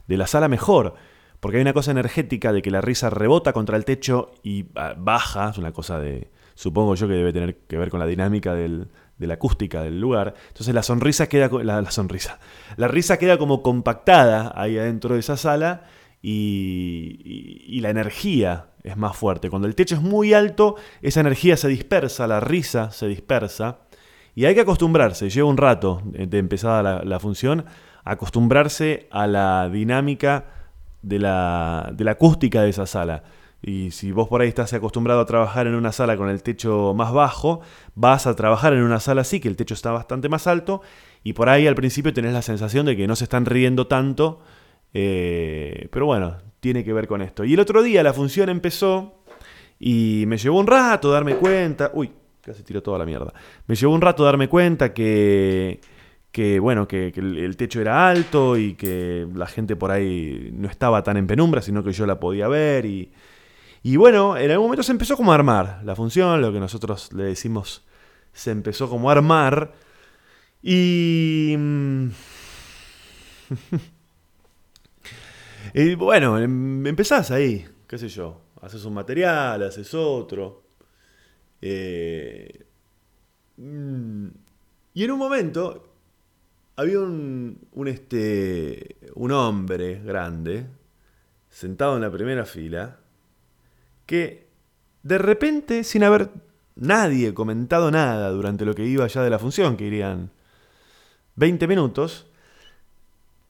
de 0.09 0.17
la 0.19 0.27
sala, 0.27 0.49
mejor. 0.49 0.93
Porque 1.41 1.57
hay 1.57 1.63
una 1.63 1.73
cosa 1.73 1.91
energética 1.91 2.53
de 2.53 2.61
que 2.61 2.71
la 2.71 2.83
risa 2.83 3.09
rebota 3.09 3.55
contra 3.55 3.79
el 3.79 3.87
techo 3.87 4.31
y 4.43 4.67
ah, 4.77 4.93
baja, 4.99 5.49
es 5.49 5.57
una 5.57 5.73
cosa 5.73 5.99
de, 5.99 6.31
supongo 6.55 6.97
yo 6.97 7.09
que 7.09 7.15
debe 7.15 7.33
tener 7.33 7.61
que 7.67 7.79
ver 7.79 7.89
con 7.89 7.99
la 7.99 8.05
dinámica 8.07 8.53
del- 8.55 8.89
de 9.17 9.27
la 9.27 9.35
acústica 9.35 9.83
del 9.83 9.99
lugar. 10.03 10.35
Entonces 10.49 10.75
la 10.75 10.83
sonrisa 10.83 11.31
queda, 11.31 11.49
la, 11.65 11.81
la 11.81 11.91
sonrisa, 11.91 12.41
la 12.77 12.89
risa 12.89 13.17
queda 13.17 13.39
como 13.39 13.63
compactada 13.63 14.53
ahí 14.55 14.77
adentro 14.77 15.15
de 15.15 15.21
esa 15.21 15.39
sala 15.39 15.85
y, 16.23 17.79
la 17.81 17.91
energía 17.91 18.67
es 18.83 18.97
más 18.97 19.17
fuerte. 19.17 19.51
Cuando 19.51 19.69
el 19.69 19.75
techo 19.75 19.95
es 19.95 20.03
muy 20.03 20.35
alto, 20.35 20.77
esa 21.01 21.21
energía 21.21 21.57
se 21.57 21.69
dispersa, 21.69 22.27
la 22.27 22.41
risa 22.41 22.91
se 22.91 23.07
dispersa. 23.07 23.81
Y 24.35 24.45
hay 24.45 24.55
que 24.55 24.61
acostumbrarse, 24.63 25.31
lleva 25.31 25.49
un 25.49 25.57
rato 25.57 26.03
de 26.05 26.39
empezada 26.39 26.83
la, 26.83 27.03
la 27.05 27.21
función, 27.21 27.65
acostumbrarse 28.05 29.09
a 29.11 29.27
la 29.27 29.69
dinámica 29.69 30.47
de 31.03 31.19
la, 31.19 31.91
de 31.93 32.05
la 32.05 32.13
acústica 32.13 32.63
de 32.63 32.71
esa 32.71 32.87
sala. 32.87 33.23
Y 33.61 33.91
si 33.91 34.13
vos 34.13 34.29
por 34.29 34.41
ahí 34.41 34.49
estás 34.49 34.73
acostumbrado 34.73 35.21
a 35.21 35.27
trabajar 35.27 35.67
en 35.67 35.75
una 35.75 35.91
sala 35.91 36.17
con 36.17 36.29
el 36.29 36.43
techo 36.43 36.95
más 36.95 37.13
bajo, 37.13 37.61
vas 37.95 38.27
a 38.27 38.37
trabajar 38.37 38.73
en 38.73 38.83
una 38.83 39.01
sala 39.01 39.23
así, 39.23 39.41
que 39.41 39.49
el 39.49 39.57
techo 39.57 39.75
está 39.75 39.91
bastante 39.91 40.29
más 40.29 40.47
alto, 40.47 40.81
y 41.25 41.33
por 41.33 41.49
ahí 41.49 41.67
al 41.67 41.75
principio 41.75 42.13
tenés 42.13 42.33
la 42.33 42.43
sensación 42.43 42.87
de 42.87 42.97
que 42.97 43.09
no 43.09 43.17
se 43.17 43.25
están 43.25 43.47
riendo 43.47 43.89
tanto, 43.89 44.41
eh, 44.95 45.89
pero 45.91 46.07
bueno, 46.07 46.39
tiene 46.61 46.85
que 46.85 46.93
ver 46.93 47.07
con 47.07 47.23
esto. 47.23 47.45
Y 47.45 47.55
el 47.55 47.61
otro 47.61 47.83
día 47.83 48.03
la 48.03 48.13
función 48.13 48.49
empezó 48.49 49.23
y 49.79 50.25
me 50.27 50.39
llevó 50.39 50.59
un 50.59 50.67
rato 50.67 51.11
darme 51.11 51.37
cuenta, 51.37 51.91
uy, 51.95 52.11
casi 52.43 52.63
tiró 52.63 52.83
toda 52.83 52.99
la 52.99 53.05
mierda, 53.05 53.33
me 53.67 53.75
llevó 53.75 53.95
un 53.95 54.01
rato 54.01 54.25
darme 54.25 54.49
cuenta 54.49 54.93
que, 54.93 55.81
que 56.33 56.59
bueno, 56.59 56.89
que, 56.89 57.13
el, 57.15 57.57
techo 57.57 57.81
era 57.81 58.09
alto 58.09 58.57
y 58.57 58.75
que 58.75 59.27
la 59.35 59.47
gente 59.47 59.77
por 59.77 59.91
ahí 59.91 60.51
no 60.53 60.69
estaba 60.69 61.03
tan 61.03 61.17
en 61.17 61.27
penumbra, 61.27 61.63
sino 61.63 61.85
que 61.85 61.93
yo 61.93 62.07
la 62.07 62.21
podía 62.21 62.49
ver 62.49 62.87
y... 62.87 63.13
Y 63.81 63.97
bueno, 63.97 64.37
en 64.37 64.51
algún 64.51 64.67
momento 64.67 64.83
se 64.83 64.91
empezó 64.91 65.17
como 65.17 65.31
a 65.31 65.37
armar 65.37 65.81
la 65.85 65.95
función, 65.95 66.43
lo 66.43 66.53
que 66.53 66.59
nosotros 66.59 67.13
le 67.13 67.23
decimos, 67.23 67.87
se 68.33 68.51
empezó 68.51 68.91
como 68.91 69.09
a 69.09 69.13
armar. 69.13 69.73
Y... 70.63 71.57
y 75.75 75.95
bueno, 75.95 76.39
em- 76.39 76.87
empezás 76.87 77.31
ahí, 77.31 77.67
qué 77.87 77.99
sé 77.99 78.09
yo, 78.09 78.41
haces 78.63 78.85
un 78.85 78.95
material, 78.95 79.63
haces 79.63 79.93
otro. 79.95 80.65
eh, 81.61 82.67
mm, 83.57 84.27
y 84.95 85.05
en 85.05 85.11
un 85.11 85.19
momento 85.19 85.85
había 86.77 87.01
un, 87.01 87.59
un, 87.73 87.89
este, 87.89 88.97
un 89.15 89.33
hombre 89.33 90.01
grande, 90.05 90.67
sentado 91.51 91.97
en 91.97 92.03
la 92.03 92.11
primera 92.13 92.45
fila, 92.47 93.01
que 94.07 94.49
de 95.03 95.19
repente, 95.19 95.85
sin 95.85 96.05
haber 96.05 96.31
nadie 96.77 97.35
comentado 97.35 97.91
nada 97.91 98.31
durante 98.31 98.65
lo 98.65 98.75
que 98.75 98.87
iba 98.87 99.07
ya 99.07 99.23
de 99.23 99.31
la 99.31 99.39
función, 99.39 99.77
que 99.77 99.87
irían 99.87 100.31
20 101.37 101.67
minutos, 101.69 102.28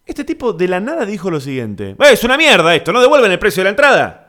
este 0.08 0.24
tipo 0.24 0.52
de 0.52 0.66
la 0.68 0.80
nada 0.80 1.04
dijo 1.06 1.30
lo 1.30 1.40
siguiente. 1.40 1.90
"Eh, 1.90 1.96
es 2.12 2.24
una 2.24 2.36
mierda 2.36 2.74
esto, 2.74 2.92
no 2.92 3.00
devuelven 3.00 3.30
el 3.30 3.38
precio 3.38 3.60
de 3.60 3.64
la 3.64 3.70
entrada. 3.70 4.24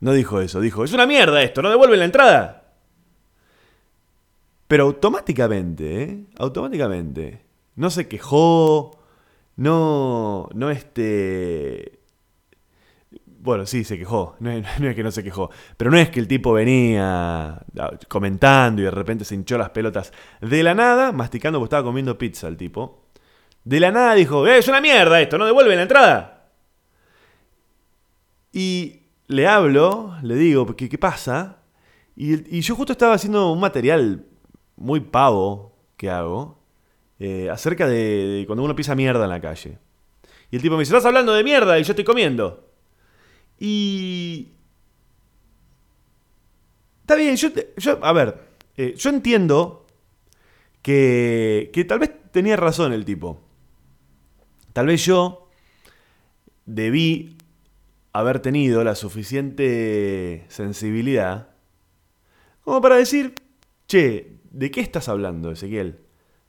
No 0.00 0.12
dijo 0.12 0.40
eso, 0.40 0.60
dijo, 0.60 0.84
es 0.84 0.92
una 0.92 1.06
mierda 1.06 1.42
esto, 1.42 1.60
no 1.60 1.70
devuelven 1.70 1.98
la 1.98 2.04
entrada. 2.04 2.64
Pero 4.68 4.84
automáticamente, 4.84 6.02
¿eh? 6.02 6.24
Automáticamente. 6.38 7.42
No 7.74 7.90
se 7.90 8.06
quejó, 8.06 8.98
no, 9.56 10.48
no 10.54 10.70
este... 10.70 11.97
Bueno, 13.40 13.66
sí, 13.66 13.84
se 13.84 13.98
quejó. 13.98 14.36
No 14.40 14.50
es, 14.50 14.94
que 14.94 15.02
no 15.02 15.10
se 15.10 15.22
quejó. 15.22 15.50
Pero 15.76 15.90
no 15.90 15.98
es 15.98 16.10
que 16.10 16.20
el 16.20 16.28
tipo 16.28 16.52
venía 16.52 17.54
ah, 17.78 17.90
comentando 18.08 18.82
y 18.82 18.84
de 18.84 18.90
repente 18.90 19.24
se 19.24 19.34
hinchó 19.34 19.56
las 19.58 19.70
pelotas. 19.70 20.12
De 20.40 20.62
la 20.62 20.74
nada, 20.74 21.12
masticando 21.12 21.58
porque 21.58 21.68
estaba 21.68 21.84
comiendo 21.84 22.18
pizza 22.18 22.48
el 22.48 22.56
tipo. 22.56 23.04
De 23.64 23.80
la 23.80 23.92
nada 23.92 24.14
dijo, 24.14 24.46
"Eh, 24.46 24.58
es 24.58 24.68
una 24.68 24.80
mierda 24.80 25.20
esto, 25.20 25.38
no 25.38 25.46
devuelven 25.46 25.76
la 25.76 25.82
entrada. 25.82 26.48
Y 28.52 29.02
le 29.26 29.46
hablo, 29.46 30.16
le 30.22 30.34
digo, 30.36 30.74
¿qué, 30.74 30.98
pasa? 30.98 31.58
Y, 32.16 32.56
y 32.58 32.60
yo 32.62 32.74
justo 32.74 32.92
estaba 32.92 33.14
haciendo 33.14 33.52
un 33.52 33.60
material 33.60 34.24
muy 34.76 35.00
pavo 35.00 35.76
que 35.96 36.10
hago 36.10 36.58
eh, 37.18 37.48
acerca 37.50 37.86
de, 37.86 38.26
de 38.26 38.46
cuando 38.46 38.64
uno 38.64 38.74
pisa 38.74 38.94
mierda 38.94 39.24
en 39.24 39.30
la 39.30 39.40
calle. 39.40 39.78
Y 40.50 40.56
el 40.56 40.62
tipo 40.62 40.74
me 40.76 40.80
dice, 40.80 40.92
estás 40.96 41.06
hablando 41.06 41.34
de 41.34 41.44
mierda 41.44 41.78
y 41.78 41.84
yo 41.84 41.92
estoy 41.92 42.04
comiendo. 42.04 42.67
Y... 43.58 44.48
Está 47.00 47.16
bien, 47.16 47.36
yo, 47.36 47.48
yo 47.76 48.04
a 48.04 48.12
ver, 48.12 48.48
eh, 48.76 48.94
yo 48.96 49.10
entiendo 49.10 49.86
que, 50.82 51.70
que 51.72 51.84
tal 51.84 52.00
vez 52.00 52.12
tenía 52.30 52.56
razón 52.56 52.92
el 52.92 53.04
tipo. 53.04 53.40
Tal 54.72 54.86
vez 54.86 55.04
yo 55.04 55.48
debí 56.66 57.38
haber 58.12 58.40
tenido 58.40 58.84
la 58.84 58.94
suficiente 58.94 60.44
sensibilidad 60.48 61.48
como 62.68 62.82
para 62.82 62.96
decir, 62.96 63.34
che, 63.86 64.40
¿de 64.50 64.70
qué 64.70 64.82
estás 64.82 65.08
hablando, 65.08 65.50
Ezequiel? 65.50 66.00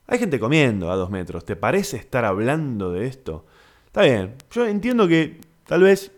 Hay 0.06 0.18
gente 0.18 0.38
comiendo 0.38 0.90
a 0.90 0.96
dos 0.96 1.08
metros, 1.08 1.46
¿te 1.46 1.56
parece 1.56 1.96
estar 1.96 2.26
hablando 2.26 2.92
de 2.92 3.06
esto? 3.06 3.46
Está 3.86 4.02
bien, 4.02 4.34
yo 4.50 4.66
entiendo 4.66 5.08
que 5.08 5.40
tal 5.64 5.82
vez 5.84 6.12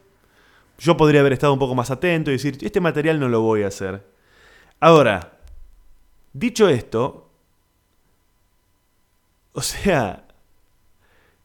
yo 0.78 0.96
podría 0.96 1.20
haber 1.20 1.32
estado 1.32 1.52
un 1.52 1.58
poco 1.58 1.74
más 1.74 1.90
atento 1.90 2.30
y 2.30 2.34
decir, 2.34 2.58
este 2.60 2.80
material 2.80 3.20
no 3.20 3.28
lo 3.28 3.40
voy 3.40 3.62
a 3.62 3.68
hacer. 3.68 4.06
Ahora, 4.80 5.38
dicho 6.32 6.68
esto, 6.68 7.30
o 9.52 9.60
sea, 9.60 10.26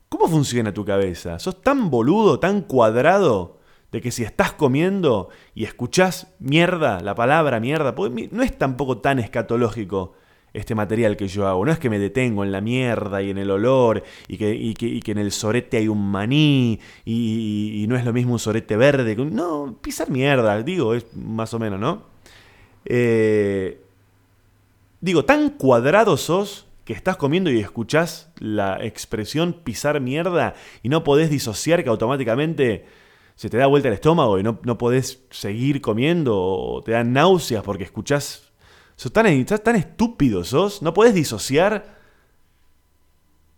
¿cómo 0.10 0.28
funciona 0.28 0.74
tu 0.74 0.86
cabeza? 0.86 1.40
¿Sos 1.40 1.62
tan 1.62 1.90
boludo, 1.90 2.40
tan 2.40 2.62
cuadrado, 2.62 3.58
de 3.92 4.02
que 4.02 4.12
si 4.12 4.24
estás 4.24 4.54
comiendo 4.54 5.30
y 5.56 5.64
escuchás 5.64 6.34
mierda, 6.40 7.00
la 7.00 7.16
palabra 7.16 7.60
mierda, 7.60 7.96
no 8.32 8.44
es 8.44 8.58
tampoco 8.58 9.00
tan 9.00 9.20
escatológico 9.20 10.14
este 10.58 10.76
material 10.76 11.16
que 11.16 11.28
yo 11.28 11.48
hago. 11.48 11.64
No 11.66 11.72
es 11.72 11.80
que 11.80 11.90
me 11.90 12.00
detengo 12.00 12.44
en 12.44 12.52
la 12.52 12.62
mierda 12.62 13.22
y 13.22 13.30
en 13.30 13.38
el 13.38 13.52
olor 13.52 14.04
y 14.28 14.38
que, 14.38 14.54
y 14.54 14.74
que- 14.74 14.88
y 14.88 15.02
que 15.02 15.12
en 15.12 15.20
el 15.20 15.32
sorete 15.32 15.78
hay 15.78 15.88
un 15.88 16.10
maní 16.12 16.80
y, 17.06 17.86
no 17.88 17.96
es 17.96 18.04
lo 18.04 18.12
mismo 18.14 18.34
un 18.34 18.40
sorete 18.40 18.76
verde. 18.76 19.16
No, 19.16 19.76
pisar 19.82 20.10
mierda, 20.10 20.62
digo, 20.64 20.94
es 20.96 21.06
más 21.16 21.54
o 21.54 21.60
menos, 21.60 21.80
¿no? 21.80 22.04
Eh, 22.86 23.80
digo, 25.02 25.26
tan 25.26 25.52
cuadrado 25.52 26.18
sos 26.18 26.66
que 26.86 26.94
estás 26.94 27.18
comiendo 27.18 27.52
y 27.52 27.60
escuchás 27.60 28.30
la 28.40 28.84
expresión 28.84 29.54
pisar 29.54 30.00
mierda 30.00 30.56
y 30.84 30.90
no 30.90 31.04
podés 31.04 31.30
disociar 31.30 31.84
que 31.84 31.90
automáticamente 31.90 32.86
se 33.36 33.50
te 33.50 33.58
da 33.58 33.68
vuelta 33.68 33.90
el 33.90 33.94
estómago 33.94 34.40
y 34.40 34.44
no, 34.44 34.60
no 34.64 34.78
podés 34.78 35.22
seguir 35.30 35.82
comiendo 35.82 36.36
o 36.42 36.82
te 36.84 36.94
dan 36.94 37.14
náuseas 37.14 37.64
porque 37.64 37.84
escuchás... 37.84 38.47
Sos 38.98 39.14
tan, 39.14 39.28
estúpido, 39.76 40.44
sos. 40.44 40.82
No 40.82 40.94
podés 40.94 41.14
disociar. 41.14 41.96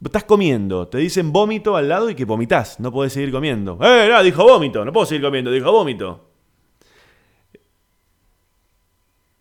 Estás 0.03 0.25
comiendo, 0.25 0.87
te 0.87 0.97
dicen 0.97 1.31
vómito 1.31 1.75
al 1.75 1.89
lado 1.89 2.09
y 2.09 2.15
que 2.15 2.25
vomitas, 2.25 2.79
no 2.79 2.91
podés 2.91 3.13
seguir 3.13 3.31
comiendo. 3.31 3.77
¡Eh, 3.81 4.09
no, 4.09 4.23
dijo 4.23 4.43
vómito! 4.43 4.85
No 4.85 4.93
puedo 4.93 5.05
seguir 5.05 5.23
comiendo, 5.23 5.51
dijo 5.51 5.71
vómito. 5.71 6.29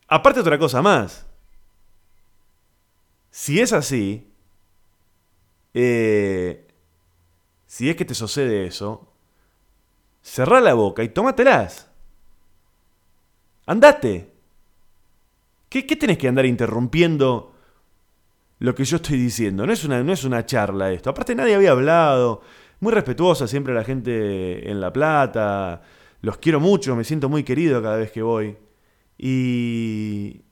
Aparte 0.08 0.40
otra 0.40 0.58
cosa 0.58 0.82
más. 0.82 1.26
Si 3.30 3.60
es 3.60 3.72
así, 3.72 4.32
eh, 5.74 6.66
si 7.66 7.90
es 7.90 7.96
que 7.96 8.04
te 8.04 8.14
sucede 8.14 8.66
eso, 8.66 9.12
cerrá 10.22 10.60
la 10.60 10.74
boca 10.74 11.04
y 11.04 11.08
tómatelas. 11.08 11.88
Andate. 13.66 14.37
¿Qué, 15.68 15.86
qué 15.86 15.96
tenés 15.96 16.18
que 16.18 16.28
andar 16.28 16.46
interrumpiendo 16.46 17.52
lo 18.58 18.74
que 18.74 18.84
yo 18.84 18.96
estoy 18.96 19.18
diciendo? 19.18 19.66
No 19.66 19.72
es, 19.72 19.84
una, 19.84 20.02
no 20.02 20.12
es 20.12 20.24
una 20.24 20.46
charla 20.46 20.90
esto. 20.92 21.10
Aparte 21.10 21.34
nadie 21.34 21.54
había 21.54 21.72
hablado. 21.72 22.42
Muy 22.80 22.92
respetuosa 22.92 23.46
siempre 23.46 23.74
la 23.74 23.84
gente 23.84 24.70
en 24.70 24.80
La 24.80 24.92
Plata. 24.92 25.82
Los 26.20 26.38
quiero 26.38 26.60
mucho, 26.60 26.96
me 26.96 27.04
siento 27.04 27.28
muy 27.28 27.44
querido 27.44 27.82
cada 27.82 27.96
vez 27.96 28.12
que 28.12 28.22
voy. 28.22 28.56
Y... 29.16 30.42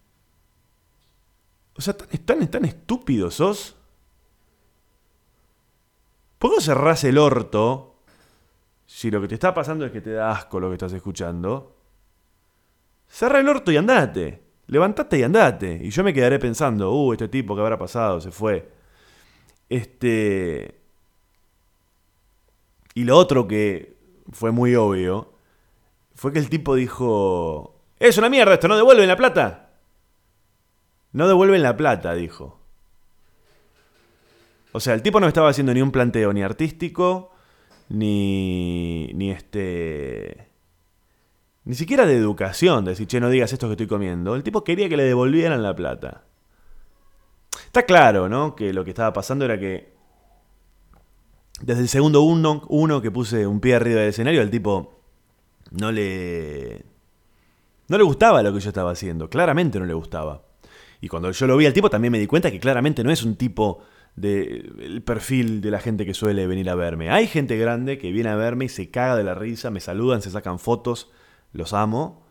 O 1.75 1.81
sea, 1.81 1.95
tan, 1.95 2.49
tan, 2.49 2.65
estúpido 2.65 3.31
sos. 3.31 3.77
¿Por 6.39 6.55
qué 6.55 6.61
cerrás 6.61 7.05
el 7.05 7.19
orto 7.19 8.03
si 8.87 9.11
lo 9.11 9.21
que 9.21 9.29
te 9.29 9.35
está 9.35 9.53
pasando 9.53 9.85
es 9.85 9.93
que 9.93 10.01
te 10.01 10.13
da 10.13 10.31
asco 10.31 10.59
lo 10.59 10.69
que 10.69 10.75
estás 10.75 10.93
escuchando? 10.93 11.77
Cerra 13.07 13.41
el 13.41 13.49
orto 13.49 13.71
y 13.71 13.77
andate. 13.77 14.46
Levantate 14.69 15.19
y 15.19 15.23
andate. 15.23 15.81
Y 15.83 15.91
yo 15.91 16.03
me 16.03 16.13
quedaré 16.13 16.39
pensando, 16.39 16.93
uh, 16.93 17.13
este 17.13 17.29
tipo 17.29 17.55
que 17.55 17.63
habrá 17.63 17.79
pasado, 17.79 18.21
se 18.21 18.31
fue. 18.31 18.69
Este. 19.69 20.81
Y 22.95 23.05
lo 23.05 23.17
otro 23.17 23.47
que 23.47 23.97
fue 24.33 24.51
muy 24.51 24.75
obvio 24.75 25.35
fue 26.15 26.33
que 26.33 26.39
el 26.39 26.49
tipo 26.49 26.75
dijo: 26.75 27.81
Es 28.01 28.19
una 28.19 28.29
mierda 28.29 28.55
esto, 28.55 28.69
no 28.69 28.77
devuelven 28.77 29.09
la 29.09 29.17
plata. 29.17 29.71
No 31.13 31.29
devuelven 31.29 31.63
la 31.63 31.77
plata, 31.77 32.15
dijo. 32.15 32.61
O 34.73 34.81
sea, 34.81 34.95
el 34.95 35.03
tipo 35.03 35.21
no 35.21 35.29
estaba 35.29 35.49
haciendo 35.49 35.73
ni 35.73 35.81
un 35.81 35.93
planteo 35.93 36.33
ni 36.33 36.43
artístico, 36.43 37.33
ni. 37.89 39.13
ni 39.15 39.31
este. 39.31 40.49
Ni 41.67 41.75
siquiera 41.75 42.07
de 42.07 42.17
educación, 42.17 42.85
de 42.85 42.93
decir, 42.93 43.09
che, 43.09 43.19
no 43.19 43.29
digas 43.29 43.53
esto 43.53 43.67
que 43.67 43.73
estoy 43.73 43.89
comiendo. 43.89 44.37
El 44.37 44.45
tipo 44.45 44.63
quería 44.63 44.89
que 44.89 44.97
le 44.97 45.03
devolvieran 45.03 45.65
la 45.65 45.75
plata. 45.75 46.23
Está 47.67 47.83
claro, 47.83 48.29
¿no? 48.29 48.55
Que 48.55 48.73
lo 48.73 48.85
que 48.85 48.91
estaba 48.91 49.13
pasando 49.13 49.45
era 49.45 49.59
que. 49.59 49.93
Desde 51.61 51.81
el 51.81 51.89
segundo 51.89 52.23
uno, 52.23 52.63
uno 52.69 53.03
que 53.03 53.11
puse 53.11 53.49
un 53.49 53.59
pie 53.61 53.75
arriba 53.75 54.01
del 54.01 54.11
escenario, 54.11 54.43
el 54.43 54.51
tipo 54.51 55.01
no 55.73 55.91
le. 55.91 56.85
No 57.89 57.99
le 57.99 58.05
gustaba 58.05 58.45
lo 58.45 58.55
que 58.55 58.61
yo 58.61 58.69
estaba 58.69 58.93
haciendo. 58.93 59.29
Claramente 59.29 59.81
no 59.81 59.87
le 59.87 59.95
gustaba. 59.95 60.45
Y 61.01 61.09
cuando 61.09 61.33
yo 61.33 61.47
lo 61.49 61.57
vi 61.57 61.67
al 61.67 61.73
tipo 61.73 61.91
también 61.91 62.13
me 62.13 62.21
di 62.21 62.29
cuenta 62.29 62.53
que 62.53 62.61
claramente 62.61 63.03
no 63.03 63.11
es 63.11 63.25
un 63.25 63.35
tipo 63.35 63.83
del 64.15 65.03
perfil 65.05 65.61
de 65.61 65.73
la 65.73 65.81
gente 65.81 66.07
que 66.07 66.15
suele 66.15 66.47
venir 66.47 66.71
a 66.71 66.77
verme. 66.77 67.11
Hay 67.11 67.27
gente 67.27 67.59
grande 67.59 67.99
que 67.99 68.13
viene 68.13 68.29
a 68.29 68.37
verme 68.37 68.67
y 68.67 68.69
se 68.69 68.89
caga 68.89 69.17
de 69.17 69.25
la 69.25 69.35
risa, 69.35 69.71
me 69.71 69.81
saludan, 69.81 70.23
se 70.23 70.31
sacan 70.31 70.61
fotos 70.61 71.11
los 71.53 71.73
amo, 71.73 72.27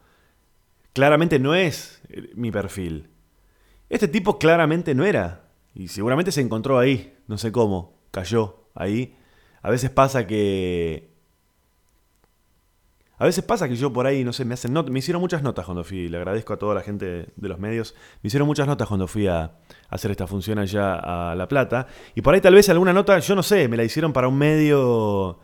claramente 0.94 1.40
no 1.40 1.56
es 1.56 2.02
eh, 2.10 2.32
mi 2.36 2.52
perfil. 2.52 3.10
Este 3.90 4.08
tipo 4.08 4.40
claramente 4.40 4.96
no 4.96 5.06
era. 5.06 5.44
Y 5.74 5.90
seguramente 5.90 6.32
se 6.32 6.42
encontró 6.42 6.80
ahí, 6.80 7.18
no 7.28 7.38
sé 7.38 7.52
cómo, 7.52 8.00
cayó 8.12 8.70
ahí. 8.74 9.18
A 9.62 9.70
veces 9.70 9.90
pasa 9.90 10.26
que... 10.26 11.14
A 13.18 13.26
veces 13.26 13.44
pasa 13.46 13.70
que 13.70 13.76
yo 13.76 13.94
por 13.94 14.08
ahí, 14.08 14.24
no 14.26 14.34
sé, 14.34 14.44
me 14.44 14.54
hacen 14.54 14.74
notas. 14.74 14.92
Me 14.92 15.00
hicieron 15.00 15.22
muchas 15.22 15.42
notas 15.42 15.66
cuando 15.66 15.84
fui. 15.86 16.10
Le 16.10 16.18
agradezco 16.18 16.54
a 16.54 16.58
toda 16.58 16.76
la 16.76 16.82
gente 16.82 17.28
de 17.36 17.50
los 17.50 17.60
medios. 17.60 17.96
Me 18.22 18.28
hicieron 18.28 18.46
muchas 18.46 18.68
notas 18.68 18.88
cuando 18.88 19.08
fui 19.08 19.28
a 19.28 19.54
hacer 19.90 20.12
esta 20.12 20.28
función 20.28 20.60
allá 20.60 20.96
a 21.32 21.34
La 21.36 21.48
Plata. 21.48 21.88
Y 22.14 22.22
por 22.22 22.34
ahí 22.34 22.42
tal 22.42 22.54
vez 22.56 22.68
alguna 22.70 22.92
nota, 22.92 23.18
yo 23.20 23.36
no 23.36 23.42
sé, 23.42 23.70
me 23.70 23.78
la 23.78 23.86
hicieron 23.86 24.12
para 24.12 24.28
un 24.28 24.38
medio 24.38 25.40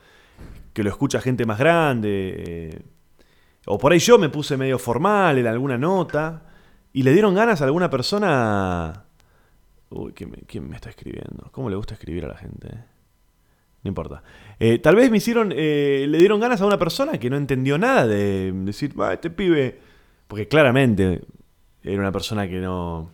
que 0.74 0.84
lo 0.84 0.90
escucha 0.90 1.22
gente 1.22 1.46
más 1.46 1.60
grande. 1.60 2.36
Eh, 2.38 2.82
o 3.66 3.78
por 3.78 3.92
ahí 3.92 4.00
yo 4.00 4.18
me 4.18 4.30
puse 4.30 4.58
medio 4.58 4.80
formal 4.80 5.38
en 5.38 5.48
alguna 5.48 5.78
nota 5.78 6.44
y 6.94 7.04
le 7.04 7.14
dieron 7.14 7.36
ganas 7.36 7.62
a 7.62 7.66
alguna 7.66 7.90
persona... 7.90 9.06
Uy, 9.90 10.14
¿quién 10.14 10.70
me, 10.70 10.76
está 10.76 10.90
escribiendo? 10.90 11.50
¿Cómo 11.52 11.70
le 11.70 11.76
gusta 11.76 11.94
escribir 11.94 12.24
a 12.26 12.30
la 12.30 12.38
gente? 12.38 12.70
No 13.84 13.90
importa. 13.90 14.24
Eh, 14.60 14.80
tal 14.80 14.96
vez 14.96 15.12
me 15.12 15.18
hicieron, 15.18 15.52
eh, 15.56 16.06
le 16.08 16.18
dieron 16.18 16.40
ganas 16.40 16.62
a 16.62 16.66
una 16.66 16.78
persona 16.78 17.18
que 17.20 17.30
no 17.30 17.36
entendió 17.36 17.78
nada 17.78 18.08
de 18.08 18.52
decir, 18.54 19.00
va, 19.00 19.14
este 19.14 19.30
pibe, 19.30 19.80
porque 20.28 20.48
claramente 20.48 21.22
era 21.84 22.00
una 22.00 22.12
persona 22.12 22.48
que 22.48 22.60
no... 22.60 23.12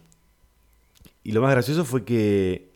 Y 1.23 1.31
lo 1.31 1.41
más 1.41 1.51
gracioso 1.51 1.83
fue 1.83 2.05
que, 2.05 2.73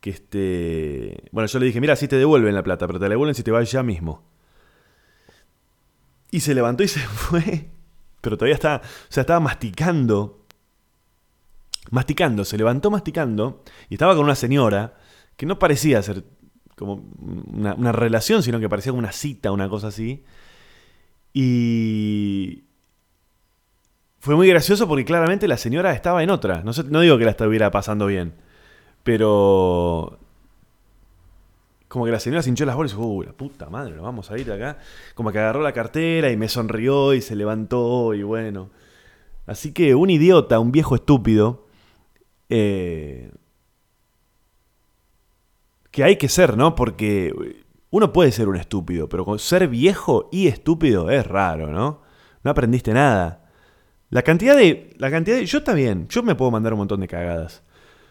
que 0.00 0.10
este... 0.10 1.24
Bueno, 1.32 1.46
yo 1.46 1.58
le 1.58 1.66
dije, 1.66 1.80
mira, 1.80 1.96
si 1.96 2.06
te 2.06 2.16
devuelven 2.16 2.54
la 2.54 2.62
plata, 2.62 2.86
pero 2.86 2.98
te 2.98 3.06
la 3.06 3.10
devuelven 3.10 3.34
si 3.34 3.42
te 3.42 3.50
vas 3.50 3.70
ya 3.70 3.82
mismo. 3.82 4.22
Y 6.30 6.40
se 6.40 6.54
levantó 6.54 6.82
y 6.82 6.88
se 6.88 7.00
fue. 7.00 7.70
Pero 8.20 8.36
todavía 8.36 8.54
estaba, 8.54 8.78
o 8.78 9.12
sea, 9.12 9.22
estaba 9.22 9.40
masticando. 9.40 10.44
Masticando, 11.90 12.44
se 12.44 12.58
levantó 12.58 12.90
masticando. 12.90 13.62
Y 13.88 13.94
estaba 13.94 14.14
con 14.14 14.24
una 14.24 14.34
señora 14.34 14.94
que 15.36 15.46
no 15.46 15.58
parecía 15.58 16.02
ser 16.02 16.24
como 16.76 17.04
una, 17.52 17.92
relación, 17.92 18.42
sino 18.42 18.60
que 18.60 18.68
parecía 18.68 18.92
como 18.92 19.00
una 19.00 19.12
cita, 19.12 19.52
una 19.52 19.68
cosa 19.68 19.88
así. 19.88 20.24
Y 21.32 22.64
fue 24.18 24.36
muy 24.36 24.48
gracioso 24.48 24.88
porque 24.88 25.04
claramente 25.04 25.48
la 25.48 25.56
señora 25.56 25.92
estaba 25.92 26.22
en 26.22 26.30
otra. 26.30 26.62
No, 26.62 26.72
no 26.88 27.00
digo 27.00 27.18
que 27.18 27.24
la 27.24 27.32
estuviera 27.32 27.70
pasando 27.70 28.06
bien. 28.06 28.34
Pero 29.02 30.17
como 31.88 32.04
que 32.04 32.10
la 32.10 32.20
señora 32.20 32.42
se 32.42 32.50
hinchó 32.50 32.66
las 32.66 32.76
bolas 32.76 32.92
y 32.92 32.96
dijo, 32.96 33.22
la 33.24 33.32
puta 33.32 33.70
madre, 33.70 33.94
nos 33.94 34.02
vamos 34.02 34.30
a 34.30 34.38
ir 34.38 34.52
acá. 34.52 34.78
Como 35.14 35.32
que 35.32 35.38
agarró 35.38 35.62
la 35.62 35.72
cartera 35.72 36.30
y 36.30 36.36
me 36.36 36.48
sonrió 36.48 37.14
y 37.14 37.22
se 37.22 37.34
levantó 37.34 38.14
y 38.14 38.22
bueno. 38.22 38.70
Así 39.46 39.72
que 39.72 39.94
un 39.94 40.10
idiota, 40.10 40.60
un 40.60 40.70
viejo 40.70 40.94
estúpido, 40.94 41.66
eh, 42.50 43.32
que 45.90 46.04
hay 46.04 46.16
que 46.16 46.28
ser, 46.28 46.58
¿no? 46.58 46.74
Porque 46.74 47.32
uno 47.90 48.12
puede 48.12 48.32
ser 48.32 48.48
un 48.48 48.56
estúpido, 48.56 49.08
pero 49.08 49.24
con 49.24 49.38
ser 49.38 49.66
viejo 49.68 50.28
y 50.30 50.48
estúpido 50.48 51.10
es 51.10 51.26
raro, 51.26 51.68
¿no? 51.68 52.02
No 52.44 52.50
aprendiste 52.50 52.92
nada. 52.92 53.50
La 54.10 54.22
cantidad 54.22 54.56
de. 54.56 54.94
La 54.98 55.10
cantidad 55.10 55.36
de. 55.36 55.46
Yo 55.46 55.58
está 55.58 55.72
bien, 55.72 56.06
yo 56.08 56.22
me 56.22 56.34
puedo 56.34 56.50
mandar 56.50 56.74
un 56.74 56.80
montón 56.80 57.00
de 57.00 57.08
cagadas. 57.08 57.62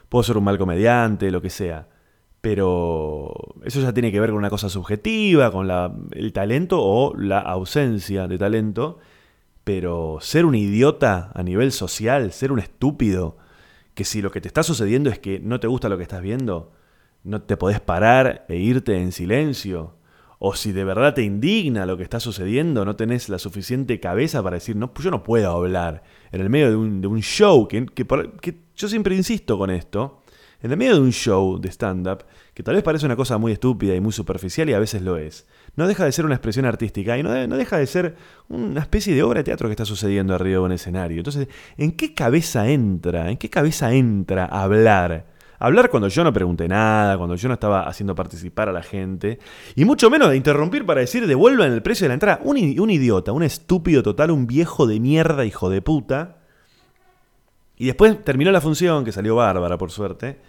Puedo 0.10 0.24
ser 0.24 0.38
un 0.38 0.44
mal 0.44 0.58
comediante, 0.58 1.30
lo 1.32 1.42
que 1.42 1.50
sea. 1.50 1.88
Pero 2.48 3.34
eso 3.66 3.82
ya 3.82 3.94
tiene 3.94 4.10
que 4.10 4.22
ver 4.22 4.30
con 4.30 4.38
una 4.38 4.50
cosa 4.50 4.70
subjetiva, 4.70 5.52
con 5.52 5.70
el 6.14 6.32
talento 6.32 6.82
o 6.82 7.14
la 7.14 7.40
ausencia 7.40 8.26
de 8.30 8.38
talento. 8.38 9.00
Pero 9.66 10.20
ser 10.22 10.46
un 10.46 10.56
idiota 10.56 11.30
a 11.36 11.44
nivel 11.44 11.74
social, 11.74 12.32
ser 12.32 12.54
un 12.54 12.60
estúpido, 12.60 13.36
que 13.96 14.06
si 14.06 14.22
lo 14.22 14.32
que 14.32 14.40
te 14.40 14.48
está 14.48 14.64
sucediendo 14.64 15.10
es 15.10 15.20
que 15.20 15.42
no 15.42 15.60
te 15.60 15.68
gusta 15.68 15.90
lo 15.90 15.98
que 15.98 16.04
estás 16.04 16.22
viendo, 16.22 16.72
no 17.26 17.42
te 17.42 17.58
podés 17.58 17.82
parar 17.82 18.46
e 18.48 18.56
irte 18.56 18.96
en 18.96 19.12
silencio. 19.12 19.98
O 20.40 20.56
si 20.56 20.72
de 20.72 20.86
verdad 20.86 21.16
te 21.16 21.24
indigna 21.24 21.86
lo 21.86 21.98
que 21.98 22.04
está 22.04 22.22
sucediendo, 22.22 22.86
no 22.86 22.96
tenés 22.96 23.28
la 23.28 23.40
suficiente 23.40 24.00
cabeza 24.00 24.42
para 24.42 24.54
decir, 24.54 24.78
no, 24.78 24.94
yo 24.94 25.12
no 25.12 25.22
puedo 25.22 25.52
hablar 25.52 26.02
en 26.32 26.40
el 26.40 26.50
medio 26.50 26.70
de 26.70 27.08
un, 27.08 27.22
show, 27.22 27.68
que, 27.68 27.86
que 27.88 28.58
yo 28.74 28.88
siempre 28.88 29.18
insisto 29.18 29.58
con 29.58 29.70
esto, 29.70 30.22
en 30.62 30.72
el 30.72 30.78
medio 30.78 30.96
de 30.96 31.02
un 31.02 31.12
show 31.12 31.60
de 31.60 31.70
stand-up, 31.70 32.24
que 32.54 32.64
tal 32.64 32.76
vez 32.76 32.84
parece 32.84 33.06
una 33.06 33.16
cosa 33.16 33.38
muy 33.38 33.52
estúpida 33.52 33.96
y 33.96 34.02
muy 34.02 34.12
superficial 34.12 34.70
y 34.70 34.74
a 34.74 34.80
veces 34.80 35.02
lo 35.02 35.18
es, 35.18 35.48
no 35.76 35.88
deja 35.88 36.06
de 36.06 36.12
ser 36.12 36.26
una 36.26 36.36
expresión 36.36 36.66
artística 36.66 37.18
y 37.18 37.24
no, 37.24 37.32
deja 37.32 37.78
de 37.78 37.86
ser 37.86 38.16
una 38.50 38.82
especie 38.82 39.14
de 39.14 39.24
obra 39.24 39.40
de 39.40 39.44
teatro 39.44 39.68
que 39.68 39.74
está 39.74 39.86
sucediendo 39.86 40.34
arriba 40.34 40.60
de 40.60 40.66
un 40.66 40.72
escenario. 40.72 41.18
Entonces, 41.18 41.48
¿en 41.78 41.92
qué 41.92 42.14
cabeza 42.14 42.68
entra? 42.68 43.30
¿En 43.30 43.38
qué 43.38 43.50
cabeza 43.50 43.94
entra 43.94 44.46
hablar? 44.46 45.26
Hablar 45.60 45.90
cuando 45.90 46.08
yo 46.08 46.24
no 46.24 46.34
pregunté 46.34 46.68
nada, 46.68 47.18
cuando 47.18 47.36
yo 47.36 47.48
no 47.48 47.56
estaba 47.56 47.88
haciendo 47.88 48.14
participar 48.14 48.70
a 48.70 48.72
la 48.72 48.84
gente, 48.84 49.40
y 49.76 49.86
mucho 49.86 50.10
menos 50.10 50.30
de 50.30 50.38
interrumpir 50.38 50.86
para 50.86 51.02
decir 51.02 51.26
devuelvan 51.26 51.74
el 51.74 51.82
precio 51.82 52.06
de 52.06 52.10
la 52.10 52.14
entrada. 52.14 52.40
Un, 52.44 52.58
un 52.80 52.90
idiota, 52.90 53.32
un 53.32 53.44
estúpido 53.44 54.04
total, 54.04 54.32
un 54.32 54.46
viejo 54.46 54.86
de 54.86 55.00
mierda, 55.00 55.46
hijo 55.46 55.70
de 55.70 55.82
puta, 55.82 56.37
y 57.78 57.86
después 57.86 58.24
terminó 58.24 58.52
la 58.52 58.62
función, 58.62 59.06
que 59.06 59.12
salió 59.12 59.36
bárbara 59.36 59.78
por 59.78 59.92
suerte. 59.92 60.40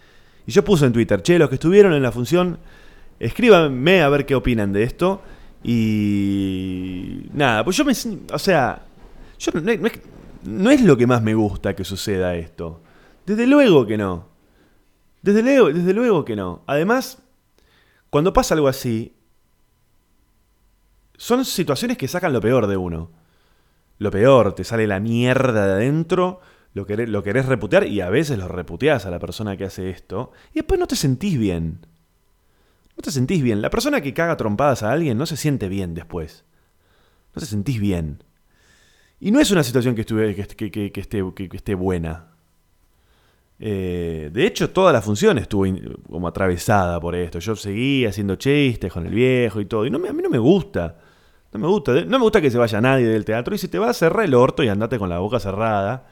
Y 0.47 0.53
yo 0.53 0.65
puse 0.65 0.87
en 0.87 0.93
Twitter, 0.93 1.23
che, 1.23 1.39
los 1.39 1.51
que 1.51 1.57
estuvieron 1.57 1.93
en 1.93 2.03
la 2.03 2.11
función, 2.11 2.59
escríbanme 3.21 4.03
a 4.03 4.09
ver 4.09 4.25
qué 4.25 4.35
opinan 4.35 4.73
de 4.73 4.83
esto. 4.83 5.21
Y 5.63 7.29
nada, 7.35 7.65
pues 7.65 7.77
yo 7.77 7.85
me... 7.85 7.93
O 8.33 8.39
sea, 8.39 8.83
yo 9.39 9.53
no, 9.53 9.71
es, 9.71 10.01
no 10.45 10.71
es 10.71 10.81
lo 10.81 10.97
que 10.97 11.07
más 11.07 11.23
me 11.23 11.35
gusta 11.35 11.77
que 11.77 11.85
suceda 11.85 12.35
esto. 12.35 12.81
Desde 13.27 13.47
luego 13.47 13.87
que 13.87 13.99
no. 13.99 14.29
Desde 15.21 15.43
luego, 15.43 15.71
desde 15.71 15.93
luego 15.93 16.25
que 16.25 16.35
no. 16.35 16.63
Además, 16.67 17.19
cuando 18.09 18.33
pasa 18.33 18.55
algo 18.55 18.69
así, 18.69 19.15
son 21.19 21.45
situaciones 21.45 21.99
que 21.99 22.09
sacan 22.09 22.33
lo 22.33 22.41
peor 22.41 22.69
de 22.69 22.79
uno. 22.79 23.11
Lo 23.99 24.11
peor, 24.11 24.55
te 24.55 24.65
sale 24.65 24.87
la 24.87 24.99
mierda 24.99 25.67
de 25.67 25.73
adentro 25.73 26.41
lo 26.79 26.87
querés, 26.87 27.09
lo 27.09 27.23
reputear 27.23 27.87
y 27.87 28.01
a 28.01 28.09
veces 28.09 28.39
lo 28.39 28.49
reputeás 28.49 29.07
a 29.07 29.11
la 29.11 29.19
persona 29.19 29.57
que 29.57 29.65
hace 29.65 29.91
esto 29.91 30.33
y 30.53 30.61
después 30.61 30.79
no 30.79 30.87
te 30.87 30.97
sentís 30.97 31.39
bien. 31.39 31.81
No 32.97 33.03
te 33.03 33.11
sentís 33.11 33.43
bien. 33.43 33.63
La 33.63 33.71
persona 33.71 34.01
que 34.01 34.13
caga 34.13 34.37
trompadas 34.37 34.83
a 34.83 34.91
alguien 34.91 35.19
no 35.19 35.27
se 35.27 35.37
siente 35.37 35.69
bien 35.69 35.95
después. 35.95 36.45
No 37.35 37.41
te 37.41 37.47
sentís 37.47 37.81
bien. 37.81 38.25
Y 39.21 39.31
no 39.31 39.41
es 39.41 39.51
una 39.51 39.63
situación 39.63 39.95
que, 39.95 40.03
estuve, 40.03 40.35
que, 40.35 40.71
que, 40.71 41.01
esté, 41.01 41.25
que, 41.35 41.49
esté 41.53 41.75
buena. 41.75 42.27
Eh, 43.61 44.31
de 44.33 44.47
hecho, 44.47 44.71
toda 44.71 44.93
la 44.93 45.03
función 45.03 45.39
estuvo 45.39 45.65
como 46.09 46.29
atravesada 46.29 47.01
por 47.01 47.15
esto. 47.15 47.39
Yo 47.39 47.57
seguí 47.57 48.05
haciendo 48.07 48.37
chistes 48.37 48.93
con 48.93 49.07
el 49.07 49.15
viejo 49.15 49.61
y 49.61 49.67
todo. 49.67 49.87
Y 49.87 49.91
no 49.91 49.99
a 49.99 50.13
mí 50.13 50.23
no 50.23 50.31
me 50.31 50.39
gusta. 50.39 50.97
No 51.53 51.59
me 51.61 51.67
gusta, 51.67 51.93
no 52.05 52.19
me 52.19 52.25
gusta 52.25 52.41
que 52.41 52.51
se 52.51 52.59
vaya 52.59 52.81
nadie 52.81 53.07
del 53.07 53.25
teatro. 53.25 53.55
Y 53.55 53.59
si 53.59 53.69
te 53.69 53.79
vas, 53.79 53.97
cerrar 53.97 54.25
el 54.25 54.35
orto 54.35 54.63
y 54.63 54.69
andate 54.69 54.99
con 54.99 55.09
la 55.09 55.19
boca 55.19 55.41
cerrada. 55.41 56.07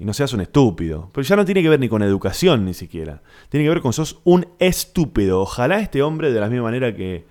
Y 0.00 0.06
no 0.06 0.14
seas 0.14 0.32
un 0.32 0.40
estúpido. 0.40 1.10
Pero 1.12 1.26
ya 1.26 1.36
no 1.36 1.44
tiene 1.44 1.62
que 1.62 1.68
ver 1.68 1.78
ni 1.78 1.90
con 1.90 2.02
educación 2.02 2.64
ni 2.64 2.72
siquiera. 2.72 3.22
Tiene 3.50 3.66
que 3.66 3.68
ver 3.68 3.82
con 3.82 3.92
sos 3.92 4.18
un 4.24 4.48
estúpido. 4.58 5.42
Ojalá 5.42 5.80
este 5.80 6.02
hombre, 6.02 6.32
de 6.32 6.40
la 6.40 6.48
misma 6.48 6.64
manera 6.64 6.96
que, 6.96 7.26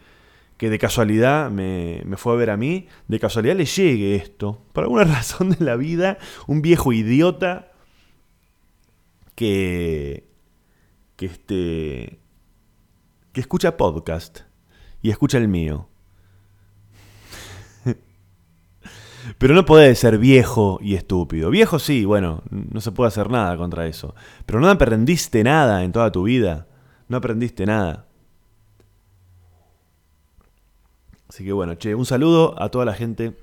que 0.55 0.69
de 0.69 0.77
casualidad 0.77 1.49
me, 1.49 2.03
me 2.05 2.15
fue 2.15 2.33
a 2.33 2.35
ver 2.35 2.51
a 2.51 2.57
mí, 2.57 2.87
de 3.07 3.19
casualidad 3.19 3.55
le 3.55 3.65
llegue 3.65 4.15
esto. 4.15 4.61
Por 4.71 4.83
alguna 4.83 5.03
razón 5.15 5.49
de 5.49 5.65
la 5.65 5.75
vida, 5.77 6.19
un 6.45 6.61
viejo 6.61 6.93
idiota 6.93 7.71
que, 9.33 10.29
que, 11.15 11.25
este, 11.25 12.19
que 13.31 13.41
escucha 13.41 13.77
podcast 13.77 14.41
y 15.01 15.09
escucha 15.09 15.39
el 15.39 15.47
mío. 15.47 15.89
Pero 19.37 19.53
no 19.53 19.65
puede 19.65 19.95
ser 19.95 20.17
viejo 20.17 20.79
y 20.81 20.95
estúpido. 20.95 21.49
Viejo 21.49 21.79
sí, 21.79 22.05
bueno, 22.05 22.43
no 22.49 22.81
se 22.81 22.91
puede 22.91 23.09
hacer 23.09 23.29
nada 23.29 23.55
contra 23.57 23.87
eso. 23.87 24.15
Pero 24.45 24.59
no 24.59 24.69
aprendiste 24.69 25.43
nada 25.43 25.83
en 25.83 25.91
toda 25.91 26.11
tu 26.11 26.23
vida. 26.23 26.67
No 27.07 27.17
aprendiste 27.17 27.65
nada. 27.65 28.07
Así 31.27 31.43
que 31.43 31.51
bueno, 31.51 31.75
che, 31.75 31.93
un 31.95 32.05
saludo 32.05 32.61
a 32.61 32.69
toda 32.69 32.85
la 32.85 32.93
gente. 32.93 33.33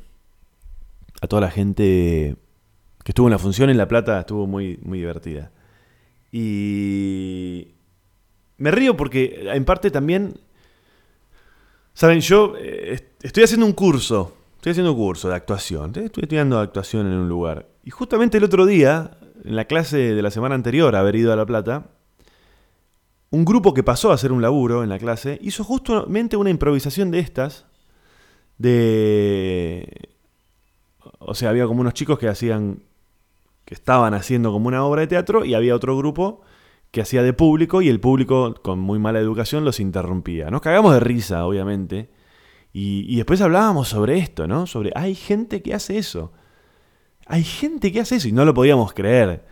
A 1.21 1.27
toda 1.29 1.43
la 1.43 1.51
gente 1.51 2.37
que 3.03 3.13
estuvo 3.13 3.29
en 3.29 3.33
la 3.33 3.39
función 3.39 3.71
en 3.71 3.79
La 3.79 3.89
Plata. 3.89 4.21
Estuvo 4.21 4.47
muy, 4.47 4.79
muy 4.83 4.99
divertida. 4.99 5.53
Y 6.33 7.75
me 8.59 8.71
río 8.71 8.97
porque 8.97 9.49
en 9.53 9.65
parte 9.65 9.91
también... 9.91 10.41
Saben, 11.95 12.21
yo 12.21 12.53
eh, 12.59 13.09
estoy 13.23 13.45
haciendo 13.45 13.65
un 13.65 13.73
curso 13.73 14.36
Estoy 14.67 14.83
haciendo 14.83 14.97
curso 14.97 15.29
de 15.29 15.37
actuación. 15.37 15.93
Estoy 15.95 16.25
estudiando 16.25 16.59
actuación 16.59 17.07
en 17.07 17.13
un 17.13 17.29
lugar. 17.29 17.69
Y 17.85 17.91
justamente 17.91 18.39
el 18.39 18.43
otro 18.43 18.67
día, 18.67 19.17
en 19.45 19.55
la 19.55 19.67
clase 19.67 19.97
de 19.97 20.21
la 20.23 20.33
semana 20.33 20.57
anterior 20.57 20.97
a 20.97 20.99
haber 20.99 21.15
ido 21.15 21.33
a 21.33 21.37
La 21.37 21.47
Plata, 21.47 21.93
un 23.31 23.45
grupo 23.45 23.75
que 23.75 23.85
pasó 23.85 24.11
a 24.11 24.15
hacer 24.15 24.33
un 24.33 24.43
laburo 24.43 24.83
en 24.83 24.89
la 24.89 24.99
clase 24.99 25.39
hizo 25.41 25.63
justamente 25.63 26.37
una 26.37 26.51
improvisación 26.51 27.13
de 27.13 27.21
estas. 27.21 27.67
De. 28.59 30.09
O 31.21 31.37
sea, 31.37 31.51
había 31.51 31.69
como 31.69 31.83
unos 31.83 31.95
chicos 31.95 32.19
que 32.19 32.27
hacían. 32.27 32.83
que 33.67 33.75
estaban 33.75 34.15
haciendo 34.15 34.51
como 34.51 34.67
una 34.67 34.85
obra 34.85 35.03
de 35.03 35.07
teatro 35.07 35.45
y 35.45 35.55
había 35.55 35.77
otro 35.77 35.97
grupo 35.97 36.41
que 36.91 37.03
hacía 37.03 37.23
de 37.23 37.33
público 37.33 37.83
y 37.83 37.89
el 37.89 38.01
público, 38.01 38.57
con 38.65 38.81
muy 38.81 38.99
mala 38.99 39.21
educación, 39.21 39.65
los 39.65 39.79
interrumpía. 39.79 40.51
Nos 40.51 40.61
cagamos 40.61 40.93
de 40.93 40.99
risa, 40.99 41.47
obviamente. 41.47 42.16
Y, 42.79 43.17
después 43.17 43.41
hablábamos 43.41 43.89
sobre 43.89 44.19
esto, 44.19 44.47
¿no? 44.47 44.67
Sobre, 44.67 44.93
hay 44.95 45.15
gente 45.15 45.63
que 45.63 45.73
hace 45.73 45.97
eso. 45.97 46.35
Hay 47.25 47.43
gente 47.43 47.91
que 47.91 48.01
hace 48.01 48.17
eso 48.17 48.29
y 48.29 48.33
no 48.33 48.45
lo 48.45 48.53
podíamos 48.53 48.93
creer. 48.93 49.47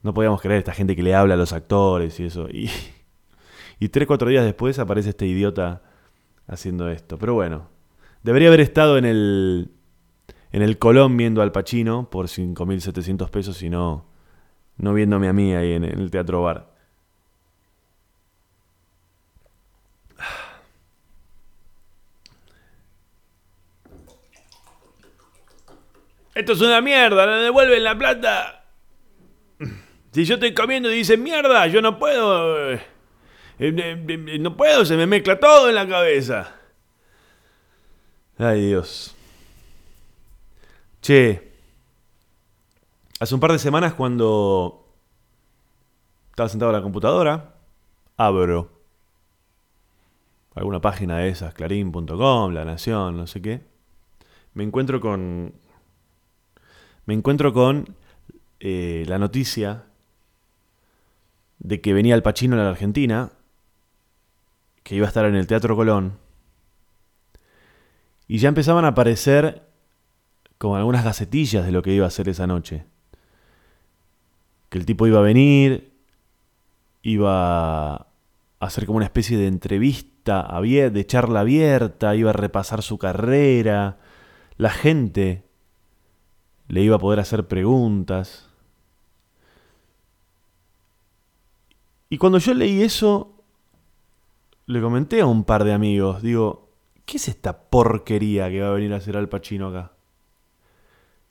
No 0.00 0.14
podíamos 0.14 0.40
creer 0.40 0.60
esta 0.60 0.72
gente 0.72 0.96
que 0.96 1.02
le 1.02 1.14
habla 1.14 1.34
a 1.34 1.36
los 1.36 1.52
actores 1.52 2.18
y 2.18 2.24
eso. 2.24 2.48
Y, 2.48 2.70
y 3.78 3.90
tres, 3.90 4.08
cuatro 4.08 4.30
días 4.30 4.46
después 4.46 4.78
aparece 4.78 5.10
este 5.10 5.26
idiota 5.26 5.82
haciendo 6.46 6.88
esto. 6.88 7.18
Pero 7.18 7.34
bueno, 7.34 7.68
debería 8.22 8.48
haber 8.48 8.60
estado 8.60 8.96
en 8.96 9.04
el, 9.04 9.72
en 10.50 10.62
el 10.62 10.78
Colón 10.78 11.14
viendo 11.18 11.42
al 11.42 11.52
Pachino 11.52 12.08
por 12.08 12.28
5.700 12.28 13.28
pesos 13.28 13.62
y 13.62 13.68
no, 13.68 14.06
no 14.78 14.94
viéndome 14.94 15.28
a 15.28 15.34
mí 15.34 15.52
ahí 15.52 15.72
en 15.72 15.84
el 15.84 16.10
Teatro 16.10 16.40
Bar. 16.40 16.71
Esto 26.34 26.52
es 26.52 26.60
una 26.60 26.80
mierda, 26.80 27.26
le 27.26 27.42
devuelven 27.44 27.84
la 27.84 27.96
plata. 27.96 28.64
Si 30.12 30.24
yo 30.24 30.34
estoy 30.34 30.54
comiendo 30.54 30.90
y 30.90 30.96
dicen 30.96 31.22
mierda, 31.22 31.66
yo 31.66 31.80
no 31.80 31.98
puedo. 31.98 32.72
Eh, 32.72 32.80
eh, 33.58 34.04
eh, 34.08 34.38
no 34.38 34.56
puedo, 34.56 34.84
se 34.84 34.96
me 34.96 35.06
mezcla 35.06 35.40
todo 35.40 35.68
en 35.68 35.74
la 35.74 35.88
cabeza. 35.88 36.54
Ay 38.38 38.66
Dios. 38.66 39.14
Che. 41.00 41.52
Hace 43.20 43.34
un 43.34 43.40
par 43.40 43.52
de 43.52 43.58
semanas 43.58 43.94
cuando 43.94 44.86
estaba 46.30 46.48
sentado 46.48 46.72
en 46.72 46.76
la 46.76 46.82
computadora, 46.82 47.54
abro 48.16 48.82
alguna 50.54 50.80
página 50.80 51.18
de 51.18 51.28
esas, 51.28 51.54
clarín.com, 51.54 52.52
La 52.52 52.64
Nación, 52.64 53.16
no 53.16 53.26
sé 53.26 53.40
qué. 53.40 53.62
Me 54.54 54.64
encuentro 54.64 55.00
con 55.00 55.54
me 57.06 57.14
encuentro 57.14 57.52
con 57.52 57.96
eh, 58.60 59.04
la 59.08 59.18
noticia 59.18 59.84
de 61.58 61.80
que 61.80 61.92
venía 61.92 62.14
el 62.14 62.22
Pachino 62.22 62.54
a 62.54 62.64
la 62.64 62.70
Argentina, 62.70 63.32
que 64.82 64.96
iba 64.96 65.06
a 65.06 65.08
estar 65.08 65.24
en 65.24 65.34
el 65.34 65.46
Teatro 65.46 65.76
Colón, 65.76 66.18
y 68.28 68.38
ya 68.38 68.48
empezaban 68.48 68.84
a 68.84 68.88
aparecer 68.88 69.62
como 70.58 70.76
algunas 70.76 71.04
gacetillas 71.04 71.66
de 71.66 71.72
lo 71.72 71.82
que 71.82 71.92
iba 71.92 72.04
a 72.04 72.08
hacer 72.08 72.28
esa 72.28 72.46
noche. 72.46 72.84
Que 74.68 74.78
el 74.78 74.86
tipo 74.86 75.06
iba 75.06 75.18
a 75.18 75.22
venir, 75.22 75.92
iba 77.02 77.94
a 77.94 78.06
hacer 78.60 78.86
como 78.86 78.98
una 78.98 79.06
especie 79.06 79.36
de 79.36 79.48
entrevista, 79.48 80.48
de 80.62 81.06
charla 81.06 81.40
abierta, 81.40 82.14
iba 82.14 82.30
a 82.30 82.32
repasar 82.32 82.82
su 82.82 82.96
carrera, 82.96 83.98
la 84.56 84.70
gente 84.70 85.42
le 86.72 86.80
iba 86.80 86.96
a 86.96 86.98
poder 86.98 87.20
hacer 87.20 87.46
preguntas. 87.46 88.48
Y 92.08 92.16
cuando 92.16 92.38
yo 92.38 92.54
leí 92.54 92.80
eso, 92.82 93.44
le 94.64 94.80
comenté 94.80 95.20
a 95.20 95.26
un 95.26 95.44
par 95.44 95.64
de 95.64 95.74
amigos, 95.74 96.22
digo, 96.22 96.70
¿qué 97.04 97.18
es 97.18 97.28
esta 97.28 97.68
porquería 97.68 98.48
que 98.48 98.62
va 98.62 98.68
a 98.68 98.72
venir 98.72 98.94
a 98.94 98.96
hacer 98.96 99.18
Al 99.18 99.28
Pacino 99.28 99.68
acá? 99.68 99.92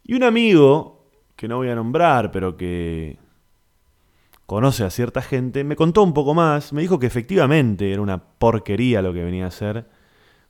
Y 0.03 0.13
un 0.13 0.21
amigo, 0.21 1.07
que 1.35 1.47
no 1.47 1.57
voy 1.57 1.69
a 1.69 1.75
nombrar, 1.75 2.31
pero 2.31 2.55
que 2.55 3.17
conoce 4.45 4.83
a 4.83 4.91
cierta 4.91 5.23
gente, 5.23 5.63
me 5.63 5.75
contó 5.75 6.03
un 6.03 6.13
poco 6.13 6.35
más, 6.35 6.71
me 6.71 6.83
dijo 6.83 6.99
que 6.99 7.07
efectivamente 7.07 7.91
era 7.91 8.03
una 8.03 8.23
porquería 8.23 9.01
lo 9.01 9.11
que 9.11 9.23
venía 9.23 9.45
a 9.45 9.47
hacer, 9.47 9.87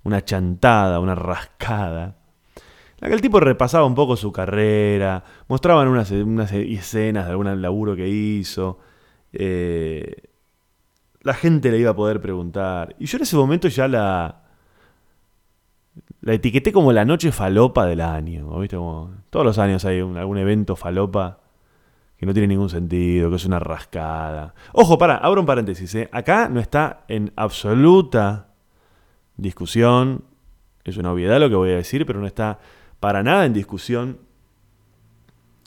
una 0.04 0.26
chantada, 0.26 1.00
una 1.00 1.16
rascada 1.16 2.18
la 3.02 3.08
que 3.08 3.16
el 3.16 3.22
tipo 3.22 3.40
repasaba 3.40 3.86
un 3.86 3.96
poco 3.96 4.16
su 4.16 4.32
carrera, 4.32 5.24
mostraban 5.48 5.88
unas, 5.88 6.12
escenas 6.12 7.26
de 7.26 7.32
algún 7.32 7.62
laburo 7.62 7.96
que 7.96 8.08
hizo. 8.08 8.78
Eh, 9.34 10.30
la 11.22 11.34
gente 11.34 11.72
le 11.72 11.80
iba 11.80 11.92
a 11.92 11.96
poder 11.96 12.22
preguntar. 12.22 12.96
Y 13.00 13.08
yo 13.08 13.18
en 13.18 13.24
ese 13.24 13.36
momento 13.36 13.68
ya 13.70 13.88
la, 13.88 14.44
la 16.22 16.34
etiqueté 16.34 16.72
como 16.72 16.94
la 16.94 17.04
noche 17.04 17.32
falopa 17.32 17.88
del 17.88 18.02
año. 18.02 18.60
¿viste? 18.60 18.78
todos 18.78 19.46
los 19.46 19.58
años 19.58 19.84
hay 19.86 20.00
algún 20.00 20.38
evento 20.38 20.76
falopa 20.76 21.40
que 22.18 22.28
no 22.28 22.34
tiene 22.34 22.50
ningún 22.50 22.70
sentido, 22.70 23.32
que 23.32 23.38
es 23.38 23.46
una 23.46 23.58
rascada. 23.58 24.54
Ojo, 24.74 25.00
para, 25.00 25.18
abro 25.18 25.42
un 25.42 25.48
paréntesis. 25.48 25.96
¿eh? 25.96 26.08
Acá 26.12 26.50
no 26.50 26.60
está 26.60 27.04
en 27.08 27.34
absoluta 27.36 28.50
discusión. 29.38 30.24
Es 30.84 30.98
una 30.98 31.12
obviedad 31.12 31.40
lo 31.40 31.50
que 31.50 31.56
voy 31.56 31.72
a 31.72 31.78
decir, 31.78 32.06
pero 32.06 32.20
no 32.20 32.28
está 32.28 32.60
para 33.02 33.24
nada 33.24 33.46
en 33.46 33.52
discusión 33.52 34.20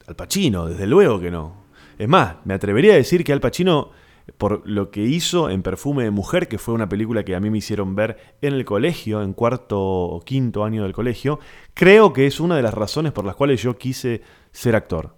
Al 0.06 0.14
Pacino, 0.14 0.66
desde 0.66 0.86
luego 0.86 1.20
que 1.20 1.30
no. 1.30 1.64
Es 1.98 2.08
más, 2.08 2.36
me 2.44 2.54
atrevería 2.54 2.94
a 2.94 2.96
decir 2.96 3.24
que 3.24 3.32
Al 3.32 3.40
Pacino, 3.40 3.90
por 4.38 4.62
lo 4.68 4.92
que 4.92 5.02
hizo 5.02 5.50
en 5.50 5.62
Perfume 5.62 6.04
de 6.04 6.12
Mujer, 6.12 6.46
que 6.46 6.58
fue 6.58 6.74
una 6.74 6.88
película 6.88 7.24
que 7.24 7.34
a 7.34 7.40
mí 7.40 7.50
me 7.50 7.58
hicieron 7.58 7.96
ver 7.96 8.36
en 8.40 8.54
el 8.54 8.64
colegio, 8.64 9.20
en 9.20 9.32
cuarto 9.32 9.80
o 9.80 10.20
quinto 10.20 10.64
año 10.64 10.84
del 10.84 10.92
colegio, 10.92 11.40
creo 11.74 12.12
que 12.12 12.26
es 12.26 12.38
una 12.38 12.54
de 12.54 12.62
las 12.62 12.72
razones 12.72 13.10
por 13.10 13.24
las 13.24 13.34
cuales 13.34 13.60
yo 13.60 13.76
quise 13.76 14.22
ser 14.52 14.76
actor. 14.76 15.16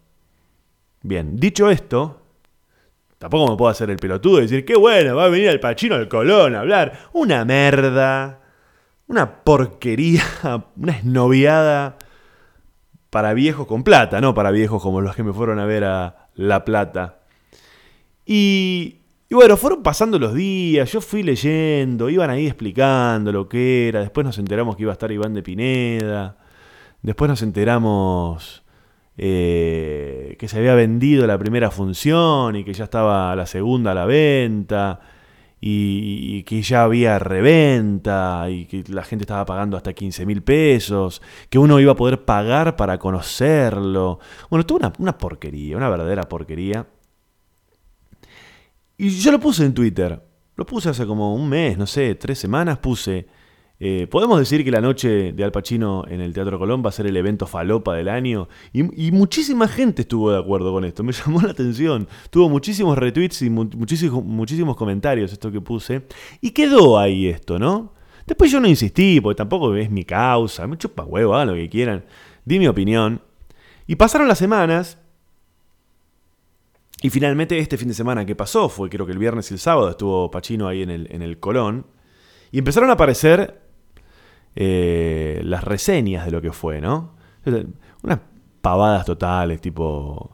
Bien, 1.02 1.36
dicho 1.36 1.68
esto, 1.68 2.22
tampoco 3.18 3.50
me 3.50 3.58
puedo 3.58 3.70
hacer 3.70 3.90
el 3.90 3.98
pelotudo 3.98 4.38
y 4.38 4.42
decir, 4.42 4.64
qué 4.64 4.74
bueno, 4.74 5.16
va 5.16 5.26
a 5.26 5.28
venir 5.28 5.50
Al 5.50 5.60
Pacino 5.60 5.96
al 5.96 6.08
Colón 6.08 6.54
a 6.54 6.60
hablar. 6.60 7.10
Una 7.12 7.44
merda, 7.44 8.40
una 9.06 9.44
porquería, 9.44 10.24
una 10.76 10.92
esnoviada 10.92 11.98
para 13.16 13.32
viejos 13.32 13.66
con 13.66 13.82
plata, 13.82 14.20
no 14.20 14.34
para 14.34 14.50
viejos 14.50 14.82
como 14.82 15.00
los 15.00 15.16
que 15.16 15.22
me 15.22 15.32
fueron 15.32 15.58
a 15.58 15.64
ver 15.64 15.84
a 15.84 16.28
La 16.34 16.66
Plata. 16.66 17.20
Y, 18.26 18.96
bueno, 19.30 19.56
fueron 19.56 19.82
pasando 19.82 20.18
los 20.18 20.34
días, 20.34 20.92
yo 20.92 21.00
fui 21.00 21.22
leyendo, 21.22 22.10
iban 22.10 22.28
ahí 22.28 22.46
explicando 22.46 23.32
lo 23.32 23.48
que 23.48 23.88
era, 23.88 24.00
después 24.00 24.26
nos 24.26 24.36
enteramos 24.36 24.76
que 24.76 24.82
iba 24.82 24.92
a 24.92 25.00
estar 25.00 25.10
Iván 25.10 25.32
de 25.32 25.42
Pineda, 25.42 26.36
después 27.00 27.30
nos 27.30 27.40
enteramos 27.40 28.64
eh, 29.16 30.36
que 30.38 30.46
se 30.46 30.58
había 30.58 30.74
vendido 30.74 31.26
la 31.26 31.38
primera 31.38 31.70
función 31.70 32.54
y 32.54 32.64
que 32.64 32.74
ya 32.74 32.84
estaba 32.84 33.34
la 33.34 33.46
segunda 33.46 33.92
a 33.92 33.94
la 33.94 34.04
venta. 34.04 35.00
Y, 35.68 36.36
y 36.36 36.42
que 36.44 36.62
ya 36.62 36.84
había 36.84 37.18
reventa 37.18 38.48
y 38.48 38.66
que 38.66 38.84
la 38.88 39.02
gente 39.02 39.24
estaba 39.24 39.44
pagando 39.44 39.76
hasta 39.76 39.92
15 39.92 40.24
mil 40.24 40.42
pesos, 40.42 41.20
que 41.50 41.58
uno 41.58 41.80
iba 41.80 41.92
a 41.92 41.96
poder 41.96 42.24
pagar 42.24 42.76
para 42.76 42.98
conocerlo. 42.98 44.20
Bueno, 44.48 44.64
toda 44.64 44.88
una, 44.88 44.92
una 44.98 45.18
porquería, 45.18 45.76
una 45.76 45.88
verdadera 45.88 46.22
porquería. 46.22 46.86
Y 48.96 49.08
yo 49.10 49.32
lo 49.32 49.40
puse 49.40 49.64
en 49.64 49.74
Twitter. 49.74 50.22
Lo 50.54 50.64
puse 50.64 50.88
hace 50.88 51.04
como 51.04 51.34
un 51.34 51.48
mes, 51.48 51.76
no 51.76 51.86
sé, 51.86 52.14
tres 52.14 52.38
semanas 52.38 52.78
puse. 52.78 53.26
Eh, 53.78 54.06
Podemos 54.10 54.38
decir 54.38 54.64
que 54.64 54.70
la 54.70 54.80
noche 54.80 55.32
de 55.32 55.44
Al 55.44 55.52
Pacino 55.52 56.04
en 56.08 56.20
el 56.20 56.32
Teatro 56.32 56.58
Colón 56.58 56.82
va 56.84 56.88
a 56.88 56.92
ser 56.92 57.06
el 57.06 57.16
evento 57.16 57.46
falopa 57.46 57.94
del 57.94 58.08
año. 58.08 58.48
Y, 58.72 59.10
muchísima 59.12 59.68
gente 59.68 60.02
estuvo 60.02 60.30
de 60.30 60.38
acuerdo 60.38 60.72
con 60.72 60.84
esto. 60.84 61.02
Me 61.02 61.12
llamó 61.26 61.42
la 61.42 61.50
atención. 61.50 62.08
Tuvo 62.30 62.48
muchísimos 62.48 62.96
retweets 62.96 63.42
y 63.42 63.50
mu- 63.50 63.68
muchísimos, 63.76 64.76
comentarios 64.76 65.32
esto 65.32 65.52
que 65.52 65.60
puse. 65.60 66.06
Y 66.40 66.50
quedó 66.50 66.98
ahí 66.98 67.26
esto, 67.26 67.58
¿no? 67.58 67.92
Después 68.26 68.50
yo 68.50 68.60
no 68.60 68.66
insistí, 68.66 69.20
porque 69.20 69.36
tampoco 69.36 69.74
es 69.76 69.90
mi 69.90 70.04
causa. 70.04 70.66
Me 70.66 70.78
chupa 70.78 71.04
huevo, 71.04 71.44
lo 71.44 71.54
que 71.54 71.68
quieran. 71.68 72.04
Di 72.44 72.58
mi 72.58 72.66
opinión. 72.68 73.20
Y 73.86 73.96
pasaron 73.96 74.26
las 74.26 74.38
semanas. 74.38 74.98
Y 77.02 77.10
finalmente 77.10 77.58
este 77.58 77.76
fin 77.76 77.88
de 77.88 77.94
semana 77.94 78.24
que 78.24 78.34
pasó, 78.34 78.70
fue 78.70 78.88
creo 78.88 79.04
que 79.04 79.12
el 79.12 79.18
viernes 79.18 79.50
y 79.50 79.54
el 79.54 79.60
sábado, 79.60 79.90
estuvo 79.90 80.30
Pacino 80.30 80.66
ahí 80.66 80.82
en 80.82 80.90
el, 80.90 81.08
en 81.10 81.20
el 81.22 81.38
Colón. 81.38 81.86
Y 82.50 82.58
empezaron 82.58 82.88
a 82.90 82.94
aparecer 82.94 83.65
eh, 84.56 85.40
las 85.44 85.62
reseñas 85.62 86.24
de 86.24 86.32
lo 86.32 86.40
que 86.42 86.50
fue, 86.50 86.80
¿no? 86.80 87.14
Unas 88.02 88.18
pavadas 88.60 89.04
totales, 89.06 89.60
tipo... 89.60 90.32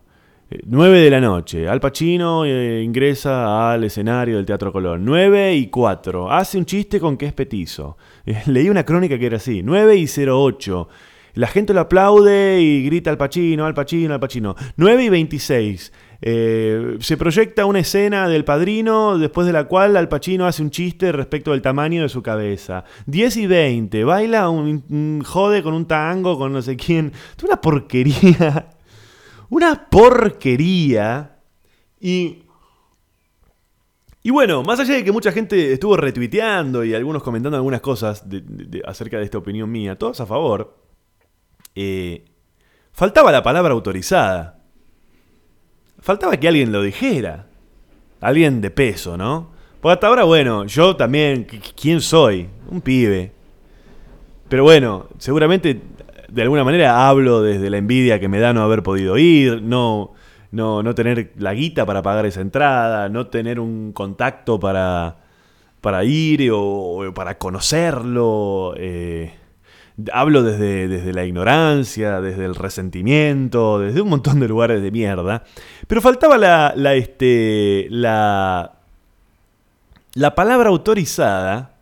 9 0.67 1.01
de 1.01 1.11
la 1.11 1.21
noche, 1.21 1.69
Al 1.69 1.81
Pacino 1.81 2.45
eh, 2.45 2.83
ingresa 2.83 3.73
al 3.73 3.85
escenario 3.85 4.37
del 4.37 4.47
Teatro 4.47 4.73
Colón. 4.73 5.05
9 5.05 5.55
y 5.57 5.69
4, 5.69 6.31
hace 6.31 6.59
un 6.59 6.67
chiste 6.67 7.01
con 7.01 7.17
que 7.17 7.27
es 7.27 7.33
petizo. 7.33 7.97
Eh, 8.27 8.43
leí 8.47 8.69
una 8.69 8.85
crónica 8.85 9.19
que 9.19 9.27
era 9.27 9.37
así, 9.37 9.63
9 9.63 9.97
y 9.97 10.07
08. 10.07 10.89
La 11.35 11.47
gente 11.47 11.73
lo 11.73 11.81
aplaude 11.81 12.61
y 12.61 12.85
grita 12.85 13.11
al 13.11 13.17
Pacino, 13.17 13.65
al 13.65 13.75
Pacino, 13.75 14.13
al 14.13 14.21
Pacino. 14.21 14.55
9 14.77 15.05
y 15.05 15.09
26. 15.09 15.93
Eh, 16.25 16.99
se 17.01 17.17
proyecta 17.17 17.67
una 17.67 17.81
escena 17.81 18.29
del 18.29 18.45
padrino 18.45 19.19
después 19.19 19.45
de 19.45 19.53
la 19.53 19.65
cual 19.65 19.97
Al 19.97 20.09
Pacino 20.09 20.47
hace 20.47 20.63
un 20.63 20.71
chiste 20.71 21.11
respecto 21.11 21.51
del 21.51 21.63
tamaño 21.63 22.03
de 22.03 22.09
su 22.09 22.23
cabeza. 22.23 22.85
10 23.07 23.37
y 23.39 23.47
20. 23.49 24.05
Baila 24.05 24.49
un, 24.49 25.21
jode 25.25 25.65
con 25.65 25.75
un 25.75 25.87
tango 25.87 26.39
con 26.39 26.53
no 26.53 26.63
sé 26.63 26.77
quién. 26.77 27.13
Una 27.43 27.61
porquería. 27.61 28.69
Una 29.51 29.89
porquería. 29.91 31.39
Y. 32.01 32.39
Y 34.23 34.31
bueno, 34.31 34.63
más 34.63 34.79
allá 34.79 34.95
de 34.95 35.03
que 35.03 35.11
mucha 35.11 35.33
gente 35.33 35.73
estuvo 35.73 35.97
retuiteando 35.97 36.85
y 36.85 36.95
algunos 36.95 37.25
comentando 37.25 37.57
algunas 37.57 37.81
cosas 37.81 38.29
de- 38.29 38.81
acerca 38.87 39.19
de 39.19 39.25
esta 39.25 39.39
opinión 39.39 39.69
mía, 39.69 39.99
todos 39.99 40.21
a 40.21 40.27
favor, 40.27 40.79
eh, 41.75 42.25
faltaba 42.93 43.33
la 43.33 43.43
palabra 43.43 43.75
autorizada. 43.75 44.62
Faltaba 46.03 46.37
que 46.37 46.49
alguien 46.49 46.71
lo 46.73 46.83
dijera. 46.83 47.47
Alguien 48.21 48.61
de 48.61 48.71
peso, 48.71 49.17
¿no? 49.17 49.51
Porque 49.81 49.95
hasta 49.95 50.07
ahora, 50.09 50.25
bueno, 50.25 50.65
yo 50.67 50.95
también, 50.97 51.47
¿qui- 51.47 51.73
¿quién 51.81 52.01
soy? 52.01 52.49
Un 52.71 52.81
pibe. 52.83 53.33
Pero 54.49 54.65
bueno, 54.65 55.07
seguramente 55.19 55.81
de 56.29 56.43
alguna 56.43 56.65
manera 56.65 57.09
hablo 57.09 57.43
desde 57.43 57.69
la 57.71 57.79
envidia 57.79 58.21
que 58.21 58.29
me 58.29 58.39
da 58.39 58.53
no 58.53 58.63
haber 58.63 58.83
podido 58.83 59.19
ir, 59.19 59.63
no, 59.63 60.13
no, 60.51 60.83
no 60.83 60.95
tener 60.95 61.33
la 61.39 61.53
guita 61.55 61.85
para 61.87 62.03
pagar 62.03 62.27
esa 62.27 62.41
entrada, 62.41 63.09
no 63.09 63.27
tener 63.29 63.59
un 63.61 63.93
contacto 63.93 64.59
para, 64.61 65.17
para 65.81 66.05
ir 66.05 66.51
o, 66.53 66.61
o 67.09 67.15
para 67.15 67.39
conocerlo. 67.39 68.75
eh, 68.77 69.33
hablo 70.13 70.43
desde, 70.43 70.89
desde 70.89 71.13
la 71.13 71.25
ignorancia, 71.25 72.21
desde 72.21 72.45
el 72.45 72.55
resentimiento, 72.55 73.79
desde 73.79 74.01
un 74.01 74.09
montón 74.09 74.41
de 74.41 74.49
lugares 74.49 74.83
de 74.83 74.91
mierda. 74.91 75.45
Pero 75.87 76.01
faltaba 76.01 76.39
la, 76.39 76.95
este, 76.95 77.87
la, 77.91 78.79
la 80.15 80.35
palabra 80.35 80.71
autorizada. 80.71 81.77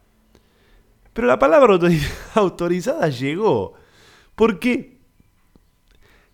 Pero 1.13 1.27
la 1.27 1.39
palabra 1.39 1.75
autori- 1.75 2.01
autorizada 2.35 3.09
llegó. 3.09 3.75
Porque 4.35 4.99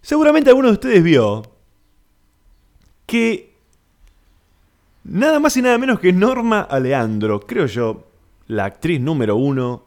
seguramente 0.01 0.51
alguno 0.51 0.69
de 0.69 0.75
ustedes 0.75 1.03
vio 1.03 1.43
que 3.07 3.55
nada 5.05 5.39
más 5.41 5.57
y 5.57 5.63
nada 5.63 5.79
menos 5.79 6.01
que 6.01 6.13
Norma 6.13 6.61
Aleandro, 6.61 7.41
creo 7.41 7.67
yo, 7.67 8.07
la 8.49 8.65
actriz 8.65 9.01
número 9.01 9.37
uno 9.37 9.87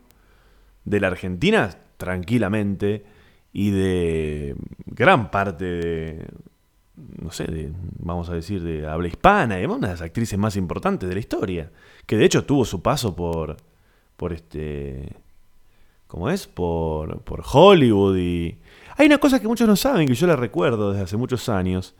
de 0.86 1.00
la 1.00 1.08
Argentina, 1.08 1.70
tranquilamente, 2.00 3.04
y 3.52 3.72
de 3.72 4.56
gran 4.86 5.30
parte 5.30 5.66
de, 5.66 6.26
no 7.22 7.30
sé, 7.32 7.44
de, 7.44 7.74
vamos 8.00 8.30
a 8.30 8.34
decir, 8.34 8.64
de 8.64 8.88
habla 8.88 9.10
hispana, 9.10 9.60
y 9.60 9.66
una 9.66 9.88
de 9.88 9.94
las 9.94 10.02
actrices 10.02 10.40
más 10.40 10.56
importantes 10.56 11.08
de 11.10 11.14
la 11.14 11.20
historia, 11.20 11.72
que 12.06 12.16
de 12.16 12.24
hecho 12.26 12.46
tuvo 12.46 12.64
su 12.64 12.82
paso 12.82 13.16
por, 13.16 13.58
por 14.16 14.32
este, 14.32 15.14
¿cómo 16.08 16.30
es? 16.30 16.48
Por, 16.48 17.22
por 17.22 17.44
Hollywood 17.46 18.18
y... 18.18 18.58
Hay 18.96 19.06
una 19.08 19.18
cosa 19.18 19.40
que 19.40 19.48
muchos 19.48 19.68
no 19.68 19.76
saben, 19.76 20.08
que 20.08 20.16
yo 20.16 20.28
la 20.28 20.36
recuerdo 20.36 20.92
desde 20.92 21.04
hace 21.04 21.18
muchos 21.18 21.50
años, 21.50 21.96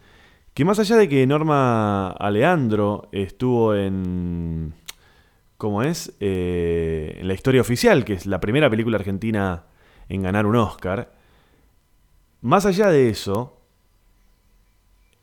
que 0.54 0.64
más 0.64 0.80
allá 0.80 0.96
de 0.96 1.10
que 1.10 1.28
Norma 1.28 2.12
Aleandro 2.12 3.10
estuvo 3.12 3.76
en... 3.76 4.74
¿Cómo 5.58 5.84
es? 5.84 6.16
Eh, 6.22 7.18
en 7.20 7.28
la 7.28 7.34
historia 7.34 7.60
oficial, 7.60 8.06
que 8.06 8.14
es 8.14 8.26
la 8.26 8.40
primera 8.40 8.70
película 8.70 8.98
argentina 8.98 9.66
en 10.10 10.24
ganar 10.24 10.45
un 10.45 10.56
Oscar. 10.58 11.13
Más 12.41 12.65
allá 12.65 12.89
de 12.89 13.10
eso, 13.10 13.62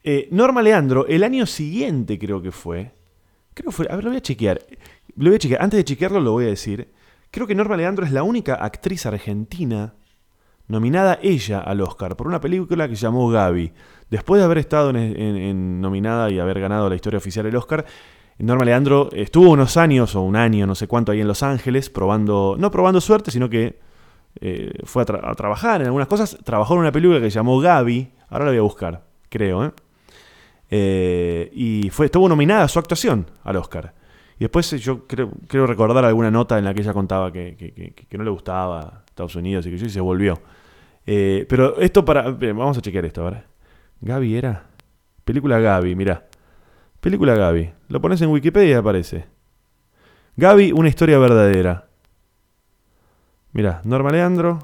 eh, 0.02 0.28
Norma 0.30 0.62
Leandro, 0.62 1.06
el 1.08 1.24
año 1.24 1.44
siguiente 1.46 2.18
creo 2.18 2.40
que 2.40 2.52
fue. 2.52 2.92
Creo 3.54 3.70
que 3.70 3.76
fue. 3.76 3.86
A 3.90 3.96
ver, 3.96 4.04
lo 4.04 4.10
voy 4.10 4.18
a 4.18 4.22
chequear. 4.22 4.60
Voy 5.16 5.34
a 5.34 5.38
chequear. 5.38 5.62
Antes 5.62 5.78
de 5.78 5.84
chequearlo, 5.84 6.20
lo 6.20 6.32
voy 6.32 6.44
a 6.44 6.48
decir. 6.48 6.92
Creo 7.30 7.46
que 7.46 7.54
Norma 7.54 7.76
Leandro 7.76 8.06
es 8.06 8.12
la 8.12 8.22
única 8.22 8.54
actriz 8.54 9.04
argentina 9.04 9.94
nominada 10.68 11.18
ella 11.22 11.60
al 11.60 11.80
Oscar 11.80 12.16
por 12.16 12.26
una 12.26 12.40
película 12.40 12.88
que 12.88 12.94
llamó 12.94 13.28
Gaby. 13.28 13.72
Después 14.10 14.38
de 14.40 14.44
haber 14.44 14.58
estado 14.58 14.90
en, 14.90 15.80
nominada 15.80 16.30
y 16.30 16.38
haber 16.38 16.60
ganado 16.60 16.88
la 16.88 16.94
historia 16.94 17.18
oficial 17.18 17.46
el 17.46 17.56
Oscar, 17.56 17.84
Norma 18.38 18.64
Leandro 18.64 19.08
estuvo 19.12 19.50
unos 19.50 19.76
años 19.76 20.14
o 20.14 20.22
un 20.22 20.36
año, 20.36 20.66
no 20.66 20.74
sé 20.74 20.86
cuánto, 20.86 21.12
ahí 21.12 21.20
en 21.20 21.28
Los 21.28 21.42
Ángeles, 21.42 21.90
probando, 21.90 22.56
no 22.58 22.70
probando 22.70 23.00
suerte, 23.00 23.30
sino 23.30 23.48
que 23.48 23.78
eh, 24.40 24.72
fue 24.84 25.02
a, 25.02 25.06
tra- 25.06 25.20
a 25.22 25.34
trabajar 25.34 25.80
en 25.80 25.86
algunas 25.86 26.08
cosas. 26.08 26.38
Trabajó 26.44 26.74
en 26.74 26.80
una 26.80 26.92
película 26.92 27.20
que 27.20 27.30
se 27.30 27.36
llamó 27.36 27.58
Gaby, 27.60 28.10
ahora 28.28 28.44
la 28.46 28.50
voy 28.52 28.58
a 28.58 28.62
buscar, 28.62 29.02
creo, 29.28 29.64
¿eh? 29.66 29.70
Eh, 30.70 31.50
y 31.54 31.90
fue, 31.90 32.06
estuvo 32.06 32.28
nominada 32.28 32.64
a 32.64 32.68
su 32.68 32.78
actuación 32.78 33.30
al 33.44 33.56
Oscar. 33.56 33.94
Y 34.38 34.40
después 34.40 34.70
yo 34.82 35.06
creo, 35.06 35.30
recordar 35.66 36.04
alguna 36.04 36.30
nota 36.30 36.58
en 36.58 36.64
la 36.64 36.74
que 36.74 36.82
ella 36.82 36.92
contaba 36.92 37.32
que, 37.32 37.56
que- 37.56 38.18
no 38.18 38.24
le 38.24 38.30
gustaba 38.30 39.02
Estados 39.06 39.34
Unidos 39.36 39.66
y 39.66 39.70
que 39.70 39.78
yo 39.78 39.86
y 39.86 39.90
se 39.90 40.00
volvió. 40.00 40.38
Pero 41.04 41.78
esto 41.78 42.04
para... 42.04 42.30
Vamos 42.30 42.76
a 42.76 42.80
chequear 42.82 43.04
esto 43.04 43.22
ahora. 43.22 43.44
Gaby 44.00 44.36
era... 44.36 44.64
Película 45.24 45.58
Gaby, 45.58 45.94
mirá. 45.96 46.26
Película 47.00 47.34
Gaby. 47.34 47.70
Lo 47.88 48.00
pones 48.00 48.20
en 48.22 48.28
Wikipedia 48.30 48.78
aparece. 48.78 49.26
Gaby, 50.36 50.72
una 50.72 50.88
historia 50.88 51.18
verdadera. 51.18 51.85
Mirá, 53.56 53.80
Norma 53.84 54.10
Leandro. 54.12 54.58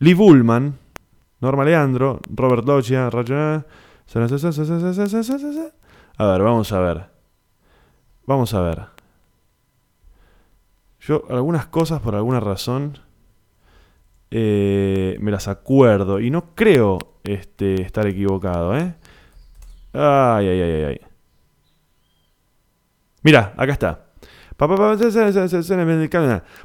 Lee 0.00 0.14
Bullman. 0.14 0.76
Norma 1.40 1.64
Leandro. 1.64 2.18
Robert 2.28 2.64
Loggia. 2.66 3.08
Raja- 3.08 3.64
A 6.16 6.26
ver, 6.26 6.42
vamos 6.42 6.72
a 6.72 6.80
ver. 6.80 7.06
Vamos 8.26 8.52
a 8.54 8.60
ver. 8.62 8.82
Yo 11.00 11.22
algunas 11.30 11.66
cosas 11.66 12.00
por 12.00 12.16
alguna 12.16 12.40
razón 12.40 12.98
eh, 14.32 15.16
me 15.20 15.30
las 15.30 15.46
acuerdo 15.46 16.18
y 16.20 16.30
no 16.30 16.54
creo 16.56 16.98
este, 17.22 17.80
estar 17.80 18.06
equivocado, 18.08 18.76
¿eh? 18.76 18.94
Ay, 19.92 20.48
ay, 20.48 20.60
ay, 20.60 20.82
ay. 20.84 21.00
Mira, 23.22 23.54
acá 23.56 23.72
está. 23.72 24.06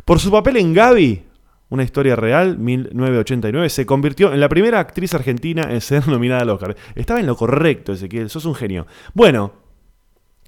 Por 0.03 0.19
su 0.19 0.31
papel 0.31 0.57
en 0.57 0.73
Gaby, 0.73 1.23
una 1.69 1.83
historia 1.83 2.15
real, 2.15 2.57
1989, 2.57 3.69
se 3.69 3.85
convirtió 3.85 4.33
en 4.33 4.39
la 4.39 4.49
primera 4.49 4.79
actriz 4.79 5.13
argentina 5.13 5.67
en 5.69 5.79
ser 5.79 6.07
nominada 6.07 6.41
al 6.41 6.49
Oscar. 6.49 6.75
Estaba 6.95 7.19
en 7.19 7.27
lo 7.27 7.35
correcto, 7.35 7.93
Ezequiel, 7.93 8.31
sos 8.31 8.45
un 8.45 8.55
genio. 8.55 8.87
Bueno, 9.13 9.53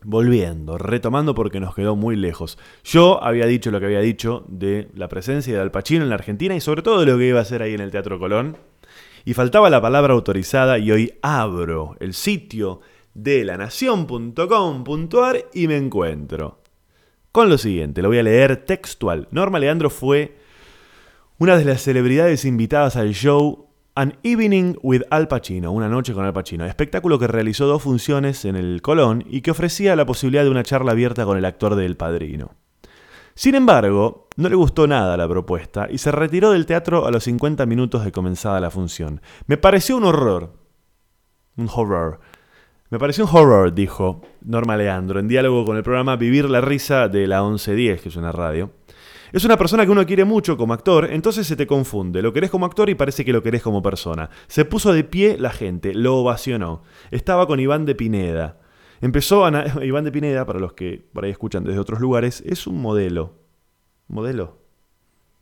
volviendo, 0.04 0.80
retomando 0.80 1.36
porque 1.36 1.60
nos 1.60 1.76
quedó 1.76 1.96
muy 1.96 2.16
lejos. 2.16 2.58
Yo 2.84 3.24
había 3.24 3.46
dicho 3.46 3.70
lo 3.70 3.80
que 3.80 3.86
había 3.86 4.02
dicho 4.02 4.44
de 4.48 4.90
la 4.96 5.08
presencia 5.08 5.54
de 5.54 5.62
Al 5.62 5.70
Pacino 5.70 6.02
en 6.02 6.10
la 6.10 6.16
Argentina 6.16 6.56
y 6.56 6.62
sobre 6.62 6.82
todo 6.82 7.02
de 7.02 7.06
lo 7.06 7.20
que 7.20 7.28
iba 7.28 7.38
a 7.38 7.44
hacer 7.44 7.62
ahí 7.62 7.76
en 7.76 7.82
el 7.82 7.92
Teatro 7.92 8.18
Colón. 8.18 8.58
Y 9.24 9.36
faltaba 9.36 9.70
la 9.70 9.82
palabra 9.82 10.14
autorizada 10.14 10.80
y 10.80 10.92
hoy 10.92 11.14
abro 11.22 11.96
el 12.00 12.16
sitio 12.16 12.82
de 13.14 13.46
lanación.com.ar 13.46 15.46
y 15.54 15.68
me 15.68 15.78
encuentro. 15.78 16.65
Con 17.36 17.50
lo 17.50 17.58
siguiente, 17.58 18.02
lo 18.02 18.08
voy 18.08 18.20
a 18.20 18.24
leer 18.24 18.64
textual. 18.66 19.28
Norma 19.30 19.60
Leandro 19.60 19.90
fue 19.90 20.38
una 21.38 21.58
de 21.58 21.66
las 21.66 21.82
celebridades 21.82 22.46
invitadas 22.46 22.96
al 22.96 23.12
show 23.14 23.68
An 23.94 24.18
Evening 24.24 24.76
with 24.82 25.02
Al 25.10 25.28
Pacino, 25.28 25.74
una 25.74 25.90
noche 25.90 26.14
con 26.14 26.24
Al 26.24 26.32
Pacino, 26.32 26.66
espectáculo 26.66 27.20
que 27.20 27.28
realizó 27.28 27.68
dos 27.68 27.84
funciones 27.84 28.46
en 28.46 28.56
el 28.56 28.82
Colón 28.82 29.26
y 29.30 29.42
que 29.42 29.52
ofrecía 29.52 29.98
la 29.98 30.06
posibilidad 30.06 30.46
de 30.46 30.50
una 30.50 30.64
charla 30.64 30.94
abierta 30.94 31.26
con 31.26 31.38
el 31.38 31.44
actor 31.44 31.76
de 31.76 31.86
El 31.86 31.98
Padrino. 31.98 32.52
Sin 33.34 33.56
embargo, 33.56 34.30
no 34.38 34.48
le 34.48 34.56
gustó 34.56 34.88
nada 34.88 35.18
la 35.18 35.28
propuesta 35.28 35.90
y 35.92 35.98
se 35.98 36.14
retiró 36.14 36.52
del 36.52 36.66
teatro 36.66 37.06
a 37.06 37.12
los 37.12 37.26
50 37.26 37.66
minutos 37.66 38.06
de 38.06 38.14
comenzada 38.14 38.62
la 38.62 38.72
función. 38.72 39.20
Me 39.46 39.58
pareció 39.58 39.98
un 39.98 40.06
horror. 40.06 40.54
Un 41.58 41.68
horror. 41.68 42.22
Me 42.92 43.00
pareció 43.00 43.26
un 43.26 43.36
horror, 43.36 43.74
dijo 43.74 44.22
Norma 44.42 44.78
Leandro, 44.78 45.20
en 45.20 45.28
diálogo 45.28 45.66
con 45.66 45.76
el 45.76 45.82
programa 45.82 46.18
Vivir 46.18 46.48
la 46.48 46.62
Risa 46.62 47.08
de 47.08 47.26
la 47.26 47.42
1110, 47.42 48.00
que 48.00 48.10
es 48.10 48.16
una 48.16 48.32
radio. 48.32 48.74
Es 49.34 49.44
una 49.44 49.58
persona 49.58 49.86
que 49.86 49.92
uno 49.92 50.06
quiere 50.06 50.24
mucho 50.24 50.56
como 50.56 50.74
actor, 50.74 51.10
entonces 51.12 51.48
se 51.48 51.56
te 51.56 51.66
confunde. 51.66 52.22
Lo 52.22 52.32
querés 52.32 52.52
como 52.52 52.68
actor 52.68 52.88
y 52.92 52.96
parece 52.96 53.26
que 53.26 53.34
lo 53.34 53.42
querés 53.42 53.64
como 53.64 53.82
persona. 53.82 54.30
Se 54.46 54.66
puso 54.66 54.94
de 54.94 55.04
pie 55.04 55.36
la 55.40 55.50
gente, 55.50 55.96
lo 55.96 56.18
ovacionó. 56.18 56.84
Estaba 57.10 57.48
con 57.48 57.60
Iván 57.60 57.86
de 57.86 57.96
Pineda. 57.96 58.60
Empezó. 59.02 59.48
Iván 59.84 60.04
de 60.04 60.12
Pineda, 60.12 60.46
para 60.46 60.60
los 60.60 60.74
que 60.74 61.04
por 61.12 61.26
ahí 61.26 61.32
escuchan 61.32 61.64
desde 61.64 61.80
otros 61.80 62.00
lugares, 62.00 62.44
es 62.46 62.68
un 62.68 62.80
modelo. 62.80 63.34
¿Modelo? 64.08 64.60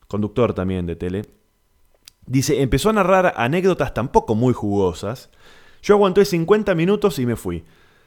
Conductor 0.07 0.53
también 0.53 0.85
de 0.85 0.95
tele. 0.95 1.23
Dice, 2.25 2.61
empezó 2.61 2.89
a 2.89 2.93
narrar 2.93 3.33
anécdotas 3.35 3.93
tampoco 3.93 4.33
muy 4.33 4.53
jugosas. 4.53 5.29
Yo 5.83 5.95
aguanté 5.95 6.23
50 6.23 6.73
minutos 6.75 7.19
y 7.19 7.25
me 7.25 7.35
fui. 7.35 7.65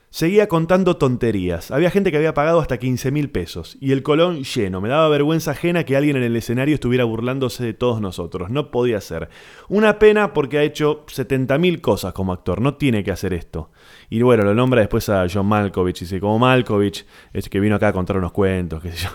Seguía 0.08 0.48
contando 0.48 0.96
tonterías. 0.96 1.70
Había 1.70 1.90
gente 1.90 2.10
que 2.10 2.16
había 2.16 2.32
pagado 2.32 2.60
hasta 2.60 2.78
15 2.78 3.10
mil 3.10 3.30
pesos. 3.30 3.76
Y 3.82 3.92
el 3.92 4.02
colón 4.02 4.44
lleno. 4.44 4.80
Me 4.80 4.88
daba 4.88 5.10
vergüenza 5.10 5.50
ajena 5.50 5.84
que 5.84 5.94
alguien 5.94 6.16
en 6.16 6.22
el 6.22 6.36
escenario 6.36 6.74
estuviera 6.74 7.04
burlándose 7.04 7.62
de 7.62 7.74
todos 7.74 8.00
nosotros. 8.00 8.48
No 8.48 8.70
podía 8.70 8.98
ser. 9.02 9.28
Una 9.68 9.98
pena 9.98 10.32
porque 10.32 10.56
ha 10.56 10.62
hecho 10.62 11.04
70 11.08 11.58
mil 11.58 11.82
cosas 11.82 12.14
como 12.14 12.32
actor. 12.32 12.62
No 12.62 12.76
tiene 12.76 13.04
que 13.04 13.10
hacer 13.10 13.34
esto. 13.34 13.70
Y 14.08 14.22
bueno, 14.22 14.44
lo 14.44 14.54
nombra 14.54 14.80
después 14.80 15.10
a 15.10 15.26
John 15.30 15.46
Malkovich. 15.46 16.00
Dice, 16.00 16.18
como 16.18 16.38
Malkovich, 16.38 17.04
es 17.34 17.50
que 17.50 17.60
vino 17.60 17.76
acá 17.76 17.88
a 17.88 17.92
contar 17.92 18.16
unos 18.16 18.32
cuentos, 18.32 18.82
qué 18.82 18.92
sé 18.92 19.04
yo. 19.04 19.10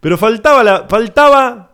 Pero 0.00 0.18
faltaba 0.18 0.64
la. 0.64 0.86
Faltaba. 0.88 1.71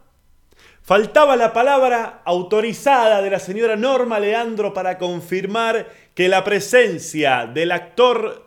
Faltaba 0.88 1.36
la 1.36 1.52
palabra 1.52 2.22
autorizada 2.24 3.20
de 3.20 3.28
la 3.28 3.38
señora 3.38 3.76
Norma 3.76 4.18
Leandro 4.18 4.72
para 4.72 4.96
confirmar 4.96 5.86
que 6.14 6.30
la 6.30 6.42
presencia 6.42 7.44
del 7.44 7.72
actor 7.72 8.46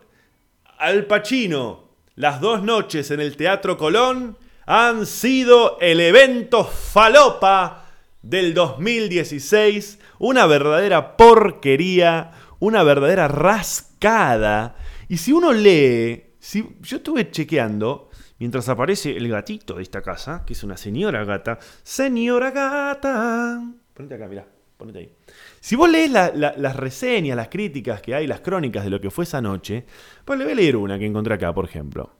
Al 0.76 1.06
Pacino 1.06 1.90
las 2.16 2.40
dos 2.40 2.64
noches 2.64 3.12
en 3.12 3.20
el 3.20 3.36
Teatro 3.36 3.78
Colón 3.78 4.36
han 4.66 5.06
sido 5.06 5.78
el 5.80 6.00
evento 6.00 6.64
falopa 6.64 7.84
del 8.22 8.54
2016, 8.54 10.00
una 10.18 10.46
verdadera 10.46 11.16
porquería, 11.16 12.32
una 12.58 12.82
verdadera 12.82 13.28
rascada. 13.28 14.74
Y 15.08 15.18
si 15.18 15.32
uno 15.32 15.52
lee, 15.52 16.24
si 16.40 16.66
yo 16.80 16.96
estuve 16.96 17.30
chequeando, 17.30 18.10
mientras 18.42 18.68
aparece 18.68 19.16
el 19.16 19.28
gatito 19.28 19.74
de 19.74 19.82
esta 19.84 20.02
casa, 20.02 20.42
que 20.44 20.52
es 20.54 20.64
una 20.64 20.76
señora 20.76 21.24
gata, 21.24 21.60
señora 21.84 22.50
gata. 22.50 23.62
Ponete 23.94 24.16
acá, 24.16 24.26
mirá, 24.26 24.44
ponete 24.76 24.98
ahí. 24.98 25.12
Si 25.60 25.76
vos 25.76 25.88
lees 25.88 26.10
la- 26.10 26.32
la- 26.34 26.52
las 26.56 26.74
reseñas, 26.74 27.36
las 27.36 27.46
críticas 27.46 28.02
que 28.02 28.16
hay, 28.16 28.26
las 28.26 28.40
crónicas 28.40 28.82
de 28.82 28.90
lo 28.90 29.00
que 29.00 29.12
fue 29.12 29.22
esa 29.22 29.40
noche, 29.40 29.84
pues 30.24 30.36
le 30.40 30.44
voy 30.44 30.54
a 30.54 30.56
leer 30.56 30.76
una 30.76 30.98
que 30.98 31.06
encontré 31.06 31.34
acá, 31.34 31.54
por 31.54 31.66
ejemplo. 31.66 32.10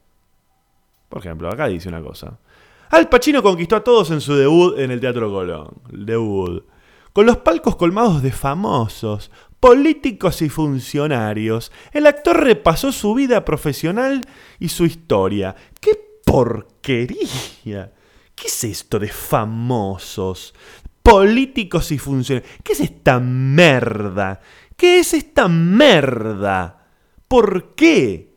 Por 1.08 1.18
ejemplo, 1.18 1.48
acá 1.48 1.66
dice 1.66 1.88
una 1.88 2.00
cosa. 2.00 2.38
Al 2.90 3.08
Pacino 3.08 3.42
conquistó 3.42 3.74
a 3.74 3.82
todos 3.82 4.12
en 4.12 4.20
su 4.20 4.36
debut 4.36 4.78
en 4.78 4.92
el 4.92 5.00
Teatro 5.00 5.28
Colón. 5.28 5.74
Debut. 5.90 6.64
Con 7.12 7.26
los 7.26 7.38
palcos 7.38 7.74
colmados 7.74 8.22
de 8.22 8.30
famosos, 8.30 9.32
políticos 9.58 10.40
y 10.40 10.48
funcionarios, 10.48 11.72
el 11.92 12.06
actor 12.06 12.42
repasó 12.42 12.92
su 12.92 13.12
vida 13.14 13.44
profesional 13.44 14.22
y 14.60 14.68
su 14.68 14.84
historia. 14.86 15.54
¡Qué 15.80 16.11
porquería! 16.32 17.92
¿Qué 18.34 18.46
es 18.46 18.64
esto 18.64 18.98
de 18.98 19.08
famosos? 19.08 20.54
Políticos 21.02 21.92
y 21.92 21.98
funcionarios. 21.98 22.50
¿Qué 22.64 22.72
es 22.72 22.80
esta 22.80 23.20
merda? 23.20 24.40
¿Qué 24.74 25.00
es 25.00 25.12
esta 25.12 25.46
merda? 25.48 26.86
¿Por 27.28 27.74
qué? 27.74 28.32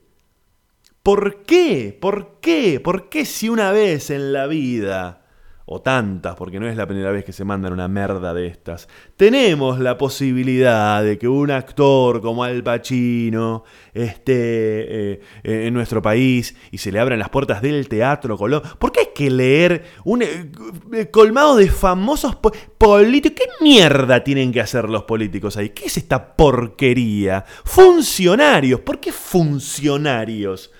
¿Por 1.01 1.43
qué? 1.43 1.97
¿Por 1.97 2.41
qué? 2.41 2.81
¿Por 2.81 3.07
qué 3.07 3.23
si 3.23 3.47
una 3.47 3.71
vez 3.71 4.09
en 4.09 4.33
la 4.33 4.47
vida, 4.47 5.24
o 5.67 5.81
tantas, 5.81 6.35
porque 6.35 6.59
no 6.59 6.67
es 6.67 6.77
la 6.77 6.85
primera 6.85 7.11
vez 7.11 7.25
que 7.25 7.33
se 7.33 7.43
mandan 7.43 7.73
una 7.73 7.87
merda 7.87 8.33
de 8.33 8.47
estas, 8.47 8.87
tenemos 9.17 9.79
la 9.79 9.97
posibilidad 9.97 11.03
de 11.03 11.17
que 11.17 11.27
un 11.27 11.49
actor 11.49 12.21
como 12.21 12.43
Al 12.43 12.61
Pacino 12.63 13.63
esté 13.93 15.13
eh, 15.13 15.21
en 15.43 15.73
nuestro 15.73 16.01
país 16.01 16.55
y 16.71 16.77
se 16.77 16.91
le 16.91 16.99
abran 16.99 17.17
las 17.17 17.29
puertas 17.29 17.61
del 17.63 17.87
Teatro 17.87 18.37
Colón? 18.37 18.61
¿Por 18.77 18.91
qué 18.91 18.99
hay 18.99 19.09
que 19.15 19.31
leer 19.31 19.85
un 20.03 20.21
eh, 20.21 20.51
eh, 20.93 21.07
colmado 21.09 21.55
de 21.55 21.69
famosos 21.69 22.35
po- 22.35 22.51
políticos? 22.77 23.39
¿Qué 23.43 23.63
mierda 23.63 24.23
tienen 24.23 24.51
que 24.51 24.61
hacer 24.61 24.87
los 24.87 25.03
políticos 25.03 25.57
ahí? 25.57 25.69
¿Qué 25.69 25.85
es 25.85 25.97
esta 25.97 26.35
porquería? 26.35 27.43
Funcionarios. 27.63 28.81
¿Por 28.81 28.99
qué 28.99 29.11
funcionarios? 29.11 30.71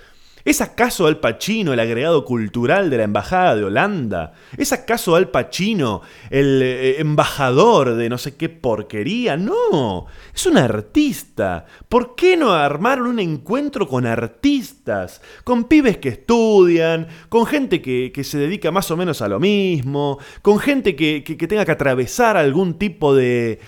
¿Es 0.45 0.61
acaso 0.61 1.07
Al 1.07 1.19
Pacino 1.19 1.73
el 1.73 1.79
agregado 1.79 2.23
cultural 2.23 2.91
de 2.91 2.97
la 2.97 3.03
Embajada 3.03 3.55
de 3.55 3.63
Holanda? 3.63 4.33
¿Es 4.55 4.71
acaso 4.73 5.15
Al 5.15 5.29
Pacino 5.29 6.03
el 6.29 6.61
eh, 6.61 6.99
embajador 6.99 7.95
de 7.95 8.09
no 8.09 8.19
sé 8.19 8.35
qué 8.35 8.47
porquería? 8.49 9.37
No, 9.37 10.05
es 10.35 10.45
un 10.45 10.57
artista. 10.59 11.65
¿Por 11.89 12.13
qué 12.15 12.37
no 12.37 12.53
armaron 12.53 13.07
un 13.07 13.19
encuentro 13.19 13.87
con 13.87 14.05
artistas? 14.05 15.19
Con 15.43 15.63
pibes 15.63 15.97
que 15.97 16.09
estudian, 16.09 17.07
con 17.27 17.47
gente 17.47 17.81
que, 17.81 18.13
se 18.23 18.37
dedica 18.37 18.69
más 18.69 18.91
o 18.91 18.97
menos 18.97 19.23
a 19.23 19.27
lo 19.27 19.39
mismo, 19.39 20.19
con 20.43 20.59
gente 20.59 20.95
que, 20.95 21.21
tenga 21.49 21.65
que 21.65 21.71
atravesar 21.71 22.37
algún 22.37 22.75
tipo 22.75 23.15
de- 23.15 23.59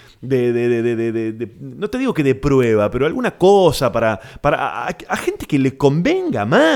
no 1.60 1.90
te 1.90 1.98
digo 1.98 2.14
que 2.14 2.24
de 2.24 2.36
prueba, 2.36 2.92
pero 2.92 3.08
alguna 3.08 3.32
cosa 3.36 3.92
para... 3.92 4.20
para 4.42 4.86
a, 4.86 4.88
a 5.10 5.18
gente 5.18 5.48
que 5.48 5.58
le 5.58 5.76
convenga 5.76 6.46
más. 6.46 6.67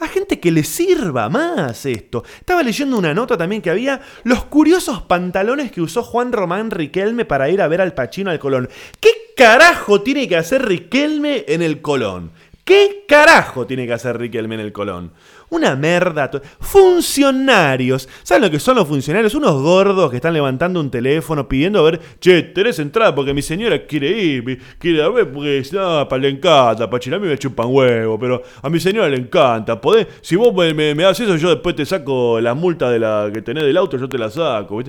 A 0.00 0.08
gente 0.08 0.40
que 0.40 0.50
le 0.50 0.64
sirva 0.64 1.28
más 1.28 1.86
esto. 1.86 2.24
Estaba 2.38 2.62
leyendo 2.62 2.98
una 2.98 3.14
nota 3.14 3.36
también 3.36 3.62
que 3.62 3.70
había 3.70 4.00
los 4.24 4.44
curiosos 4.44 5.02
pantalones 5.02 5.72
que 5.72 5.80
usó 5.80 6.02
Juan 6.02 6.32
Román 6.32 6.70
Riquelme 6.70 7.24
para 7.24 7.48
ir 7.48 7.62
a 7.62 7.68
ver 7.68 7.80
al 7.80 7.94
Pachino 7.94 8.30
al 8.30 8.38
Colón. 8.38 8.68
¿Qué 9.00 9.10
carajo 9.36 10.02
tiene 10.02 10.28
que 10.28 10.36
hacer 10.36 10.66
Riquelme 10.66 11.44
en 11.48 11.62
el 11.62 11.80
Colón? 11.80 12.32
¿Qué 12.64 13.04
carajo 13.06 13.66
tiene 13.66 13.86
que 13.86 13.92
hacer 13.92 14.18
Riquelme 14.18 14.54
en 14.54 14.60
el 14.62 14.72
Colón? 14.72 15.12
Una 15.50 15.76
merda. 15.76 16.30
Funcionarios. 16.60 18.08
¿Saben 18.22 18.42
lo 18.44 18.50
que 18.50 18.58
son 18.58 18.76
los 18.76 18.88
funcionarios? 18.88 19.34
Unos 19.34 19.60
gordos 19.62 20.10
que 20.10 20.16
están 20.16 20.34
levantando 20.34 20.80
un 20.80 20.90
teléfono 20.90 21.46
pidiendo 21.48 21.80
a 21.80 21.90
ver, 21.90 22.00
che, 22.20 22.42
tenés 22.42 22.78
entrada 22.78 23.14
porque 23.14 23.34
mi 23.34 23.42
señora 23.42 23.86
quiere 23.86 24.10
ir, 24.10 24.60
quiere 24.78 25.02
a 25.02 25.08
ver 25.08 25.30
porque 25.32 25.62
no, 25.72 26.08
pa, 26.08 26.18
le 26.18 26.28
encanta, 26.28 26.88
Pachino, 26.90 27.16
a 27.16 27.18
mí 27.18 27.26
me 27.28 27.38
chupan 27.38 27.66
huevo, 27.70 28.18
pero 28.18 28.42
a 28.62 28.68
mi 28.70 28.80
señora 28.80 29.08
le 29.08 29.16
encanta. 29.16 29.80
¿Podés? 29.80 30.06
Si 30.20 30.36
vos 30.36 30.54
me, 30.54 30.72
me- 30.72 30.94
das 31.04 31.20
eso, 31.20 31.36
yo 31.36 31.50
después 31.50 31.76
te 31.76 31.84
saco 31.86 32.40
la 32.40 32.54
multa 32.54 32.90
de 32.90 32.98
la 32.98 33.30
que 33.32 33.42
tenés 33.42 33.64
del 33.64 33.76
auto, 33.76 33.96
yo 33.96 34.08
te 34.08 34.18
la 34.18 34.30
saco. 34.30 34.82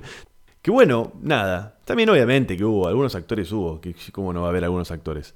Que 0.62 0.72
bueno, 0.72 1.14
nada. 1.22 1.78
También 1.86 2.10
obviamente 2.10 2.58
que 2.58 2.64
hubo, 2.66 2.88
algunos 2.88 3.14
actores 3.14 3.52
hubo, 3.52 3.80
que 3.80 3.94
cómo 4.12 4.34
no 4.34 4.42
va 4.42 4.48
a 4.48 4.50
haber 4.50 4.64
algunos 4.64 4.90
actores. 4.92 5.36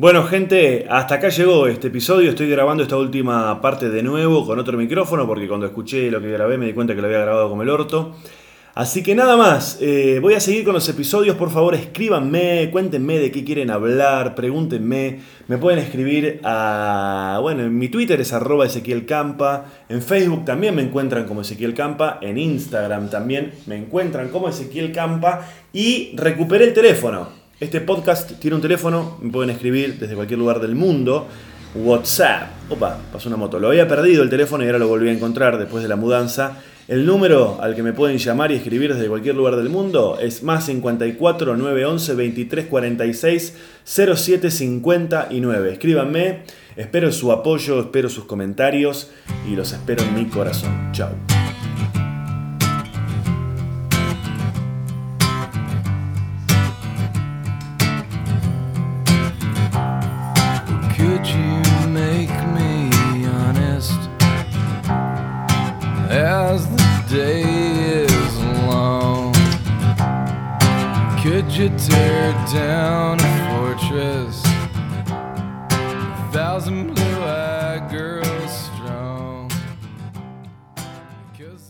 Bueno, 0.00 0.24
gente, 0.24 0.86
hasta 0.88 1.16
acá 1.16 1.28
llegó 1.28 1.66
este 1.66 1.88
episodio. 1.88 2.30
Estoy 2.30 2.48
grabando 2.48 2.82
esta 2.82 2.96
última 2.96 3.60
parte 3.60 3.90
de 3.90 4.02
nuevo 4.02 4.46
con 4.46 4.58
otro 4.58 4.78
micrófono 4.78 5.26
porque 5.26 5.46
cuando 5.46 5.66
escuché 5.66 6.10
lo 6.10 6.22
que 6.22 6.30
grabé 6.30 6.56
me 6.56 6.64
di 6.64 6.72
cuenta 6.72 6.94
que 6.94 7.02
lo 7.02 7.06
había 7.06 7.20
grabado 7.20 7.50
como 7.50 7.62
el 7.64 7.68
orto. 7.68 8.16
Así 8.74 9.02
que 9.02 9.14
nada 9.14 9.36
más, 9.36 9.76
eh, 9.82 10.18
voy 10.22 10.32
a 10.32 10.40
seguir 10.40 10.64
con 10.64 10.72
los 10.72 10.88
episodios. 10.88 11.36
Por 11.36 11.50
favor, 11.50 11.74
escríbanme, 11.74 12.70
cuéntenme 12.72 13.18
de 13.18 13.30
qué 13.30 13.44
quieren 13.44 13.70
hablar, 13.70 14.34
pregúntenme. 14.34 15.20
Me 15.48 15.58
pueden 15.58 15.80
escribir 15.80 16.40
a. 16.44 17.38
Bueno, 17.42 17.64
en 17.64 17.76
mi 17.76 17.90
Twitter 17.90 18.18
es 18.22 18.32
arroba 18.32 18.64
Ezequiel 18.64 19.04
Campa. 19.04 19.66
En 19.90 20.00
Facebook 20.00 20.46
también 20.46 20.74
me 20.74 20.80
encuentran 20.80 21.26
como 21.26 21.42
Ezequiel 21.42 21.74
Campa. 21.74 22.20
En 22.22 22.38
Instagram 22.38 23.10
también 23.10 23.52
me 23.66 23.76
encuentran 23.76 24.30
como 24.30 24.48
Ezequiel 24.48 24.92
Campa. 24.92 25.46
Y 25.74 26.16
recuperé 26.16 26.64
el 26.64 26.72
teléfono. 26.72 27.39
Este 27.60 27.82
podcast 27.82 28.32
tiene 28.40 28.56
un 28.56 28.62
teléfono, 28.62 29.18
me 29.20 29.30
pueden 29.30 29.50
escribir 29.50 29.98
desde 29.98 30.14
cualquier 30.14 30.38
lugar 30.38 30.60
del 30.60 30.74
mundo. 30.74 31.28
WhatsApp. 31.74 32.48
Opa, 32.70 32.98
pasó 33.12 33.28
una 33.28 33.36
moto. 33.36 33.60
Lo 33.60 33.68
había 33.68 33.86
perdido 33.86 34.22
el 34.22 34.30
teléfono 34.30 34.64
y 34.64 34.66
ahora 34.66 34.78
lo 34.78 34.88
volví 34.88 35.10
a 35.10 35.12
encontrar 35.12 35.58
después 35.58 35.82
de 35.82 35.88
la 35.90 35.96
mudanza. 35.96 36.56
El 36.88 37.04
número 37.04 37.58
al 37.60 37.74
que 37.74 37.82
me 37.82 37.92
pueden 37.92 38.16
llamar 38.16 38.50
y 38.50 38.54
escribir 38.54 38.94
desde 38.94 39.08
cualquier 39.08 39.34
lugar 39.36 39.56
del 39.56 39.68
mundo 39.68 40.18
es 40.18 40.42
más 40.42 40.64
54 40.64 41.54
911 41.54 42.14
23 42.14 42.66
46 42.66 43.54
07 43.84 44.50
59. 44.50 45.72
Escríbanme, 45.72 46.44
espero 46.76 47.12
su 47.12 47.30
apoyo, 47.30 47.78
espero 47.78 48.08
sus 48.08 48.24
comentarios 48.24 49.10
y 49.46 49.54
los 49.54 49.70
espero 49.72 50.02
en 50.02 50.14
mi 50.14 50.24
corazón. 50.24 50.90
Chao. 50.92 51.10
Day 67.10 67.42
is 67.42 68.38
long? 68.68 69.32
Could 71.20 71.50
you 71.50 71.68
tear 71.76 72.32
down 72.52 73.18
a 73.20 73.50
fortress? 73.50 74.44
A 75.66 76.30
thousand. 76.32 77.09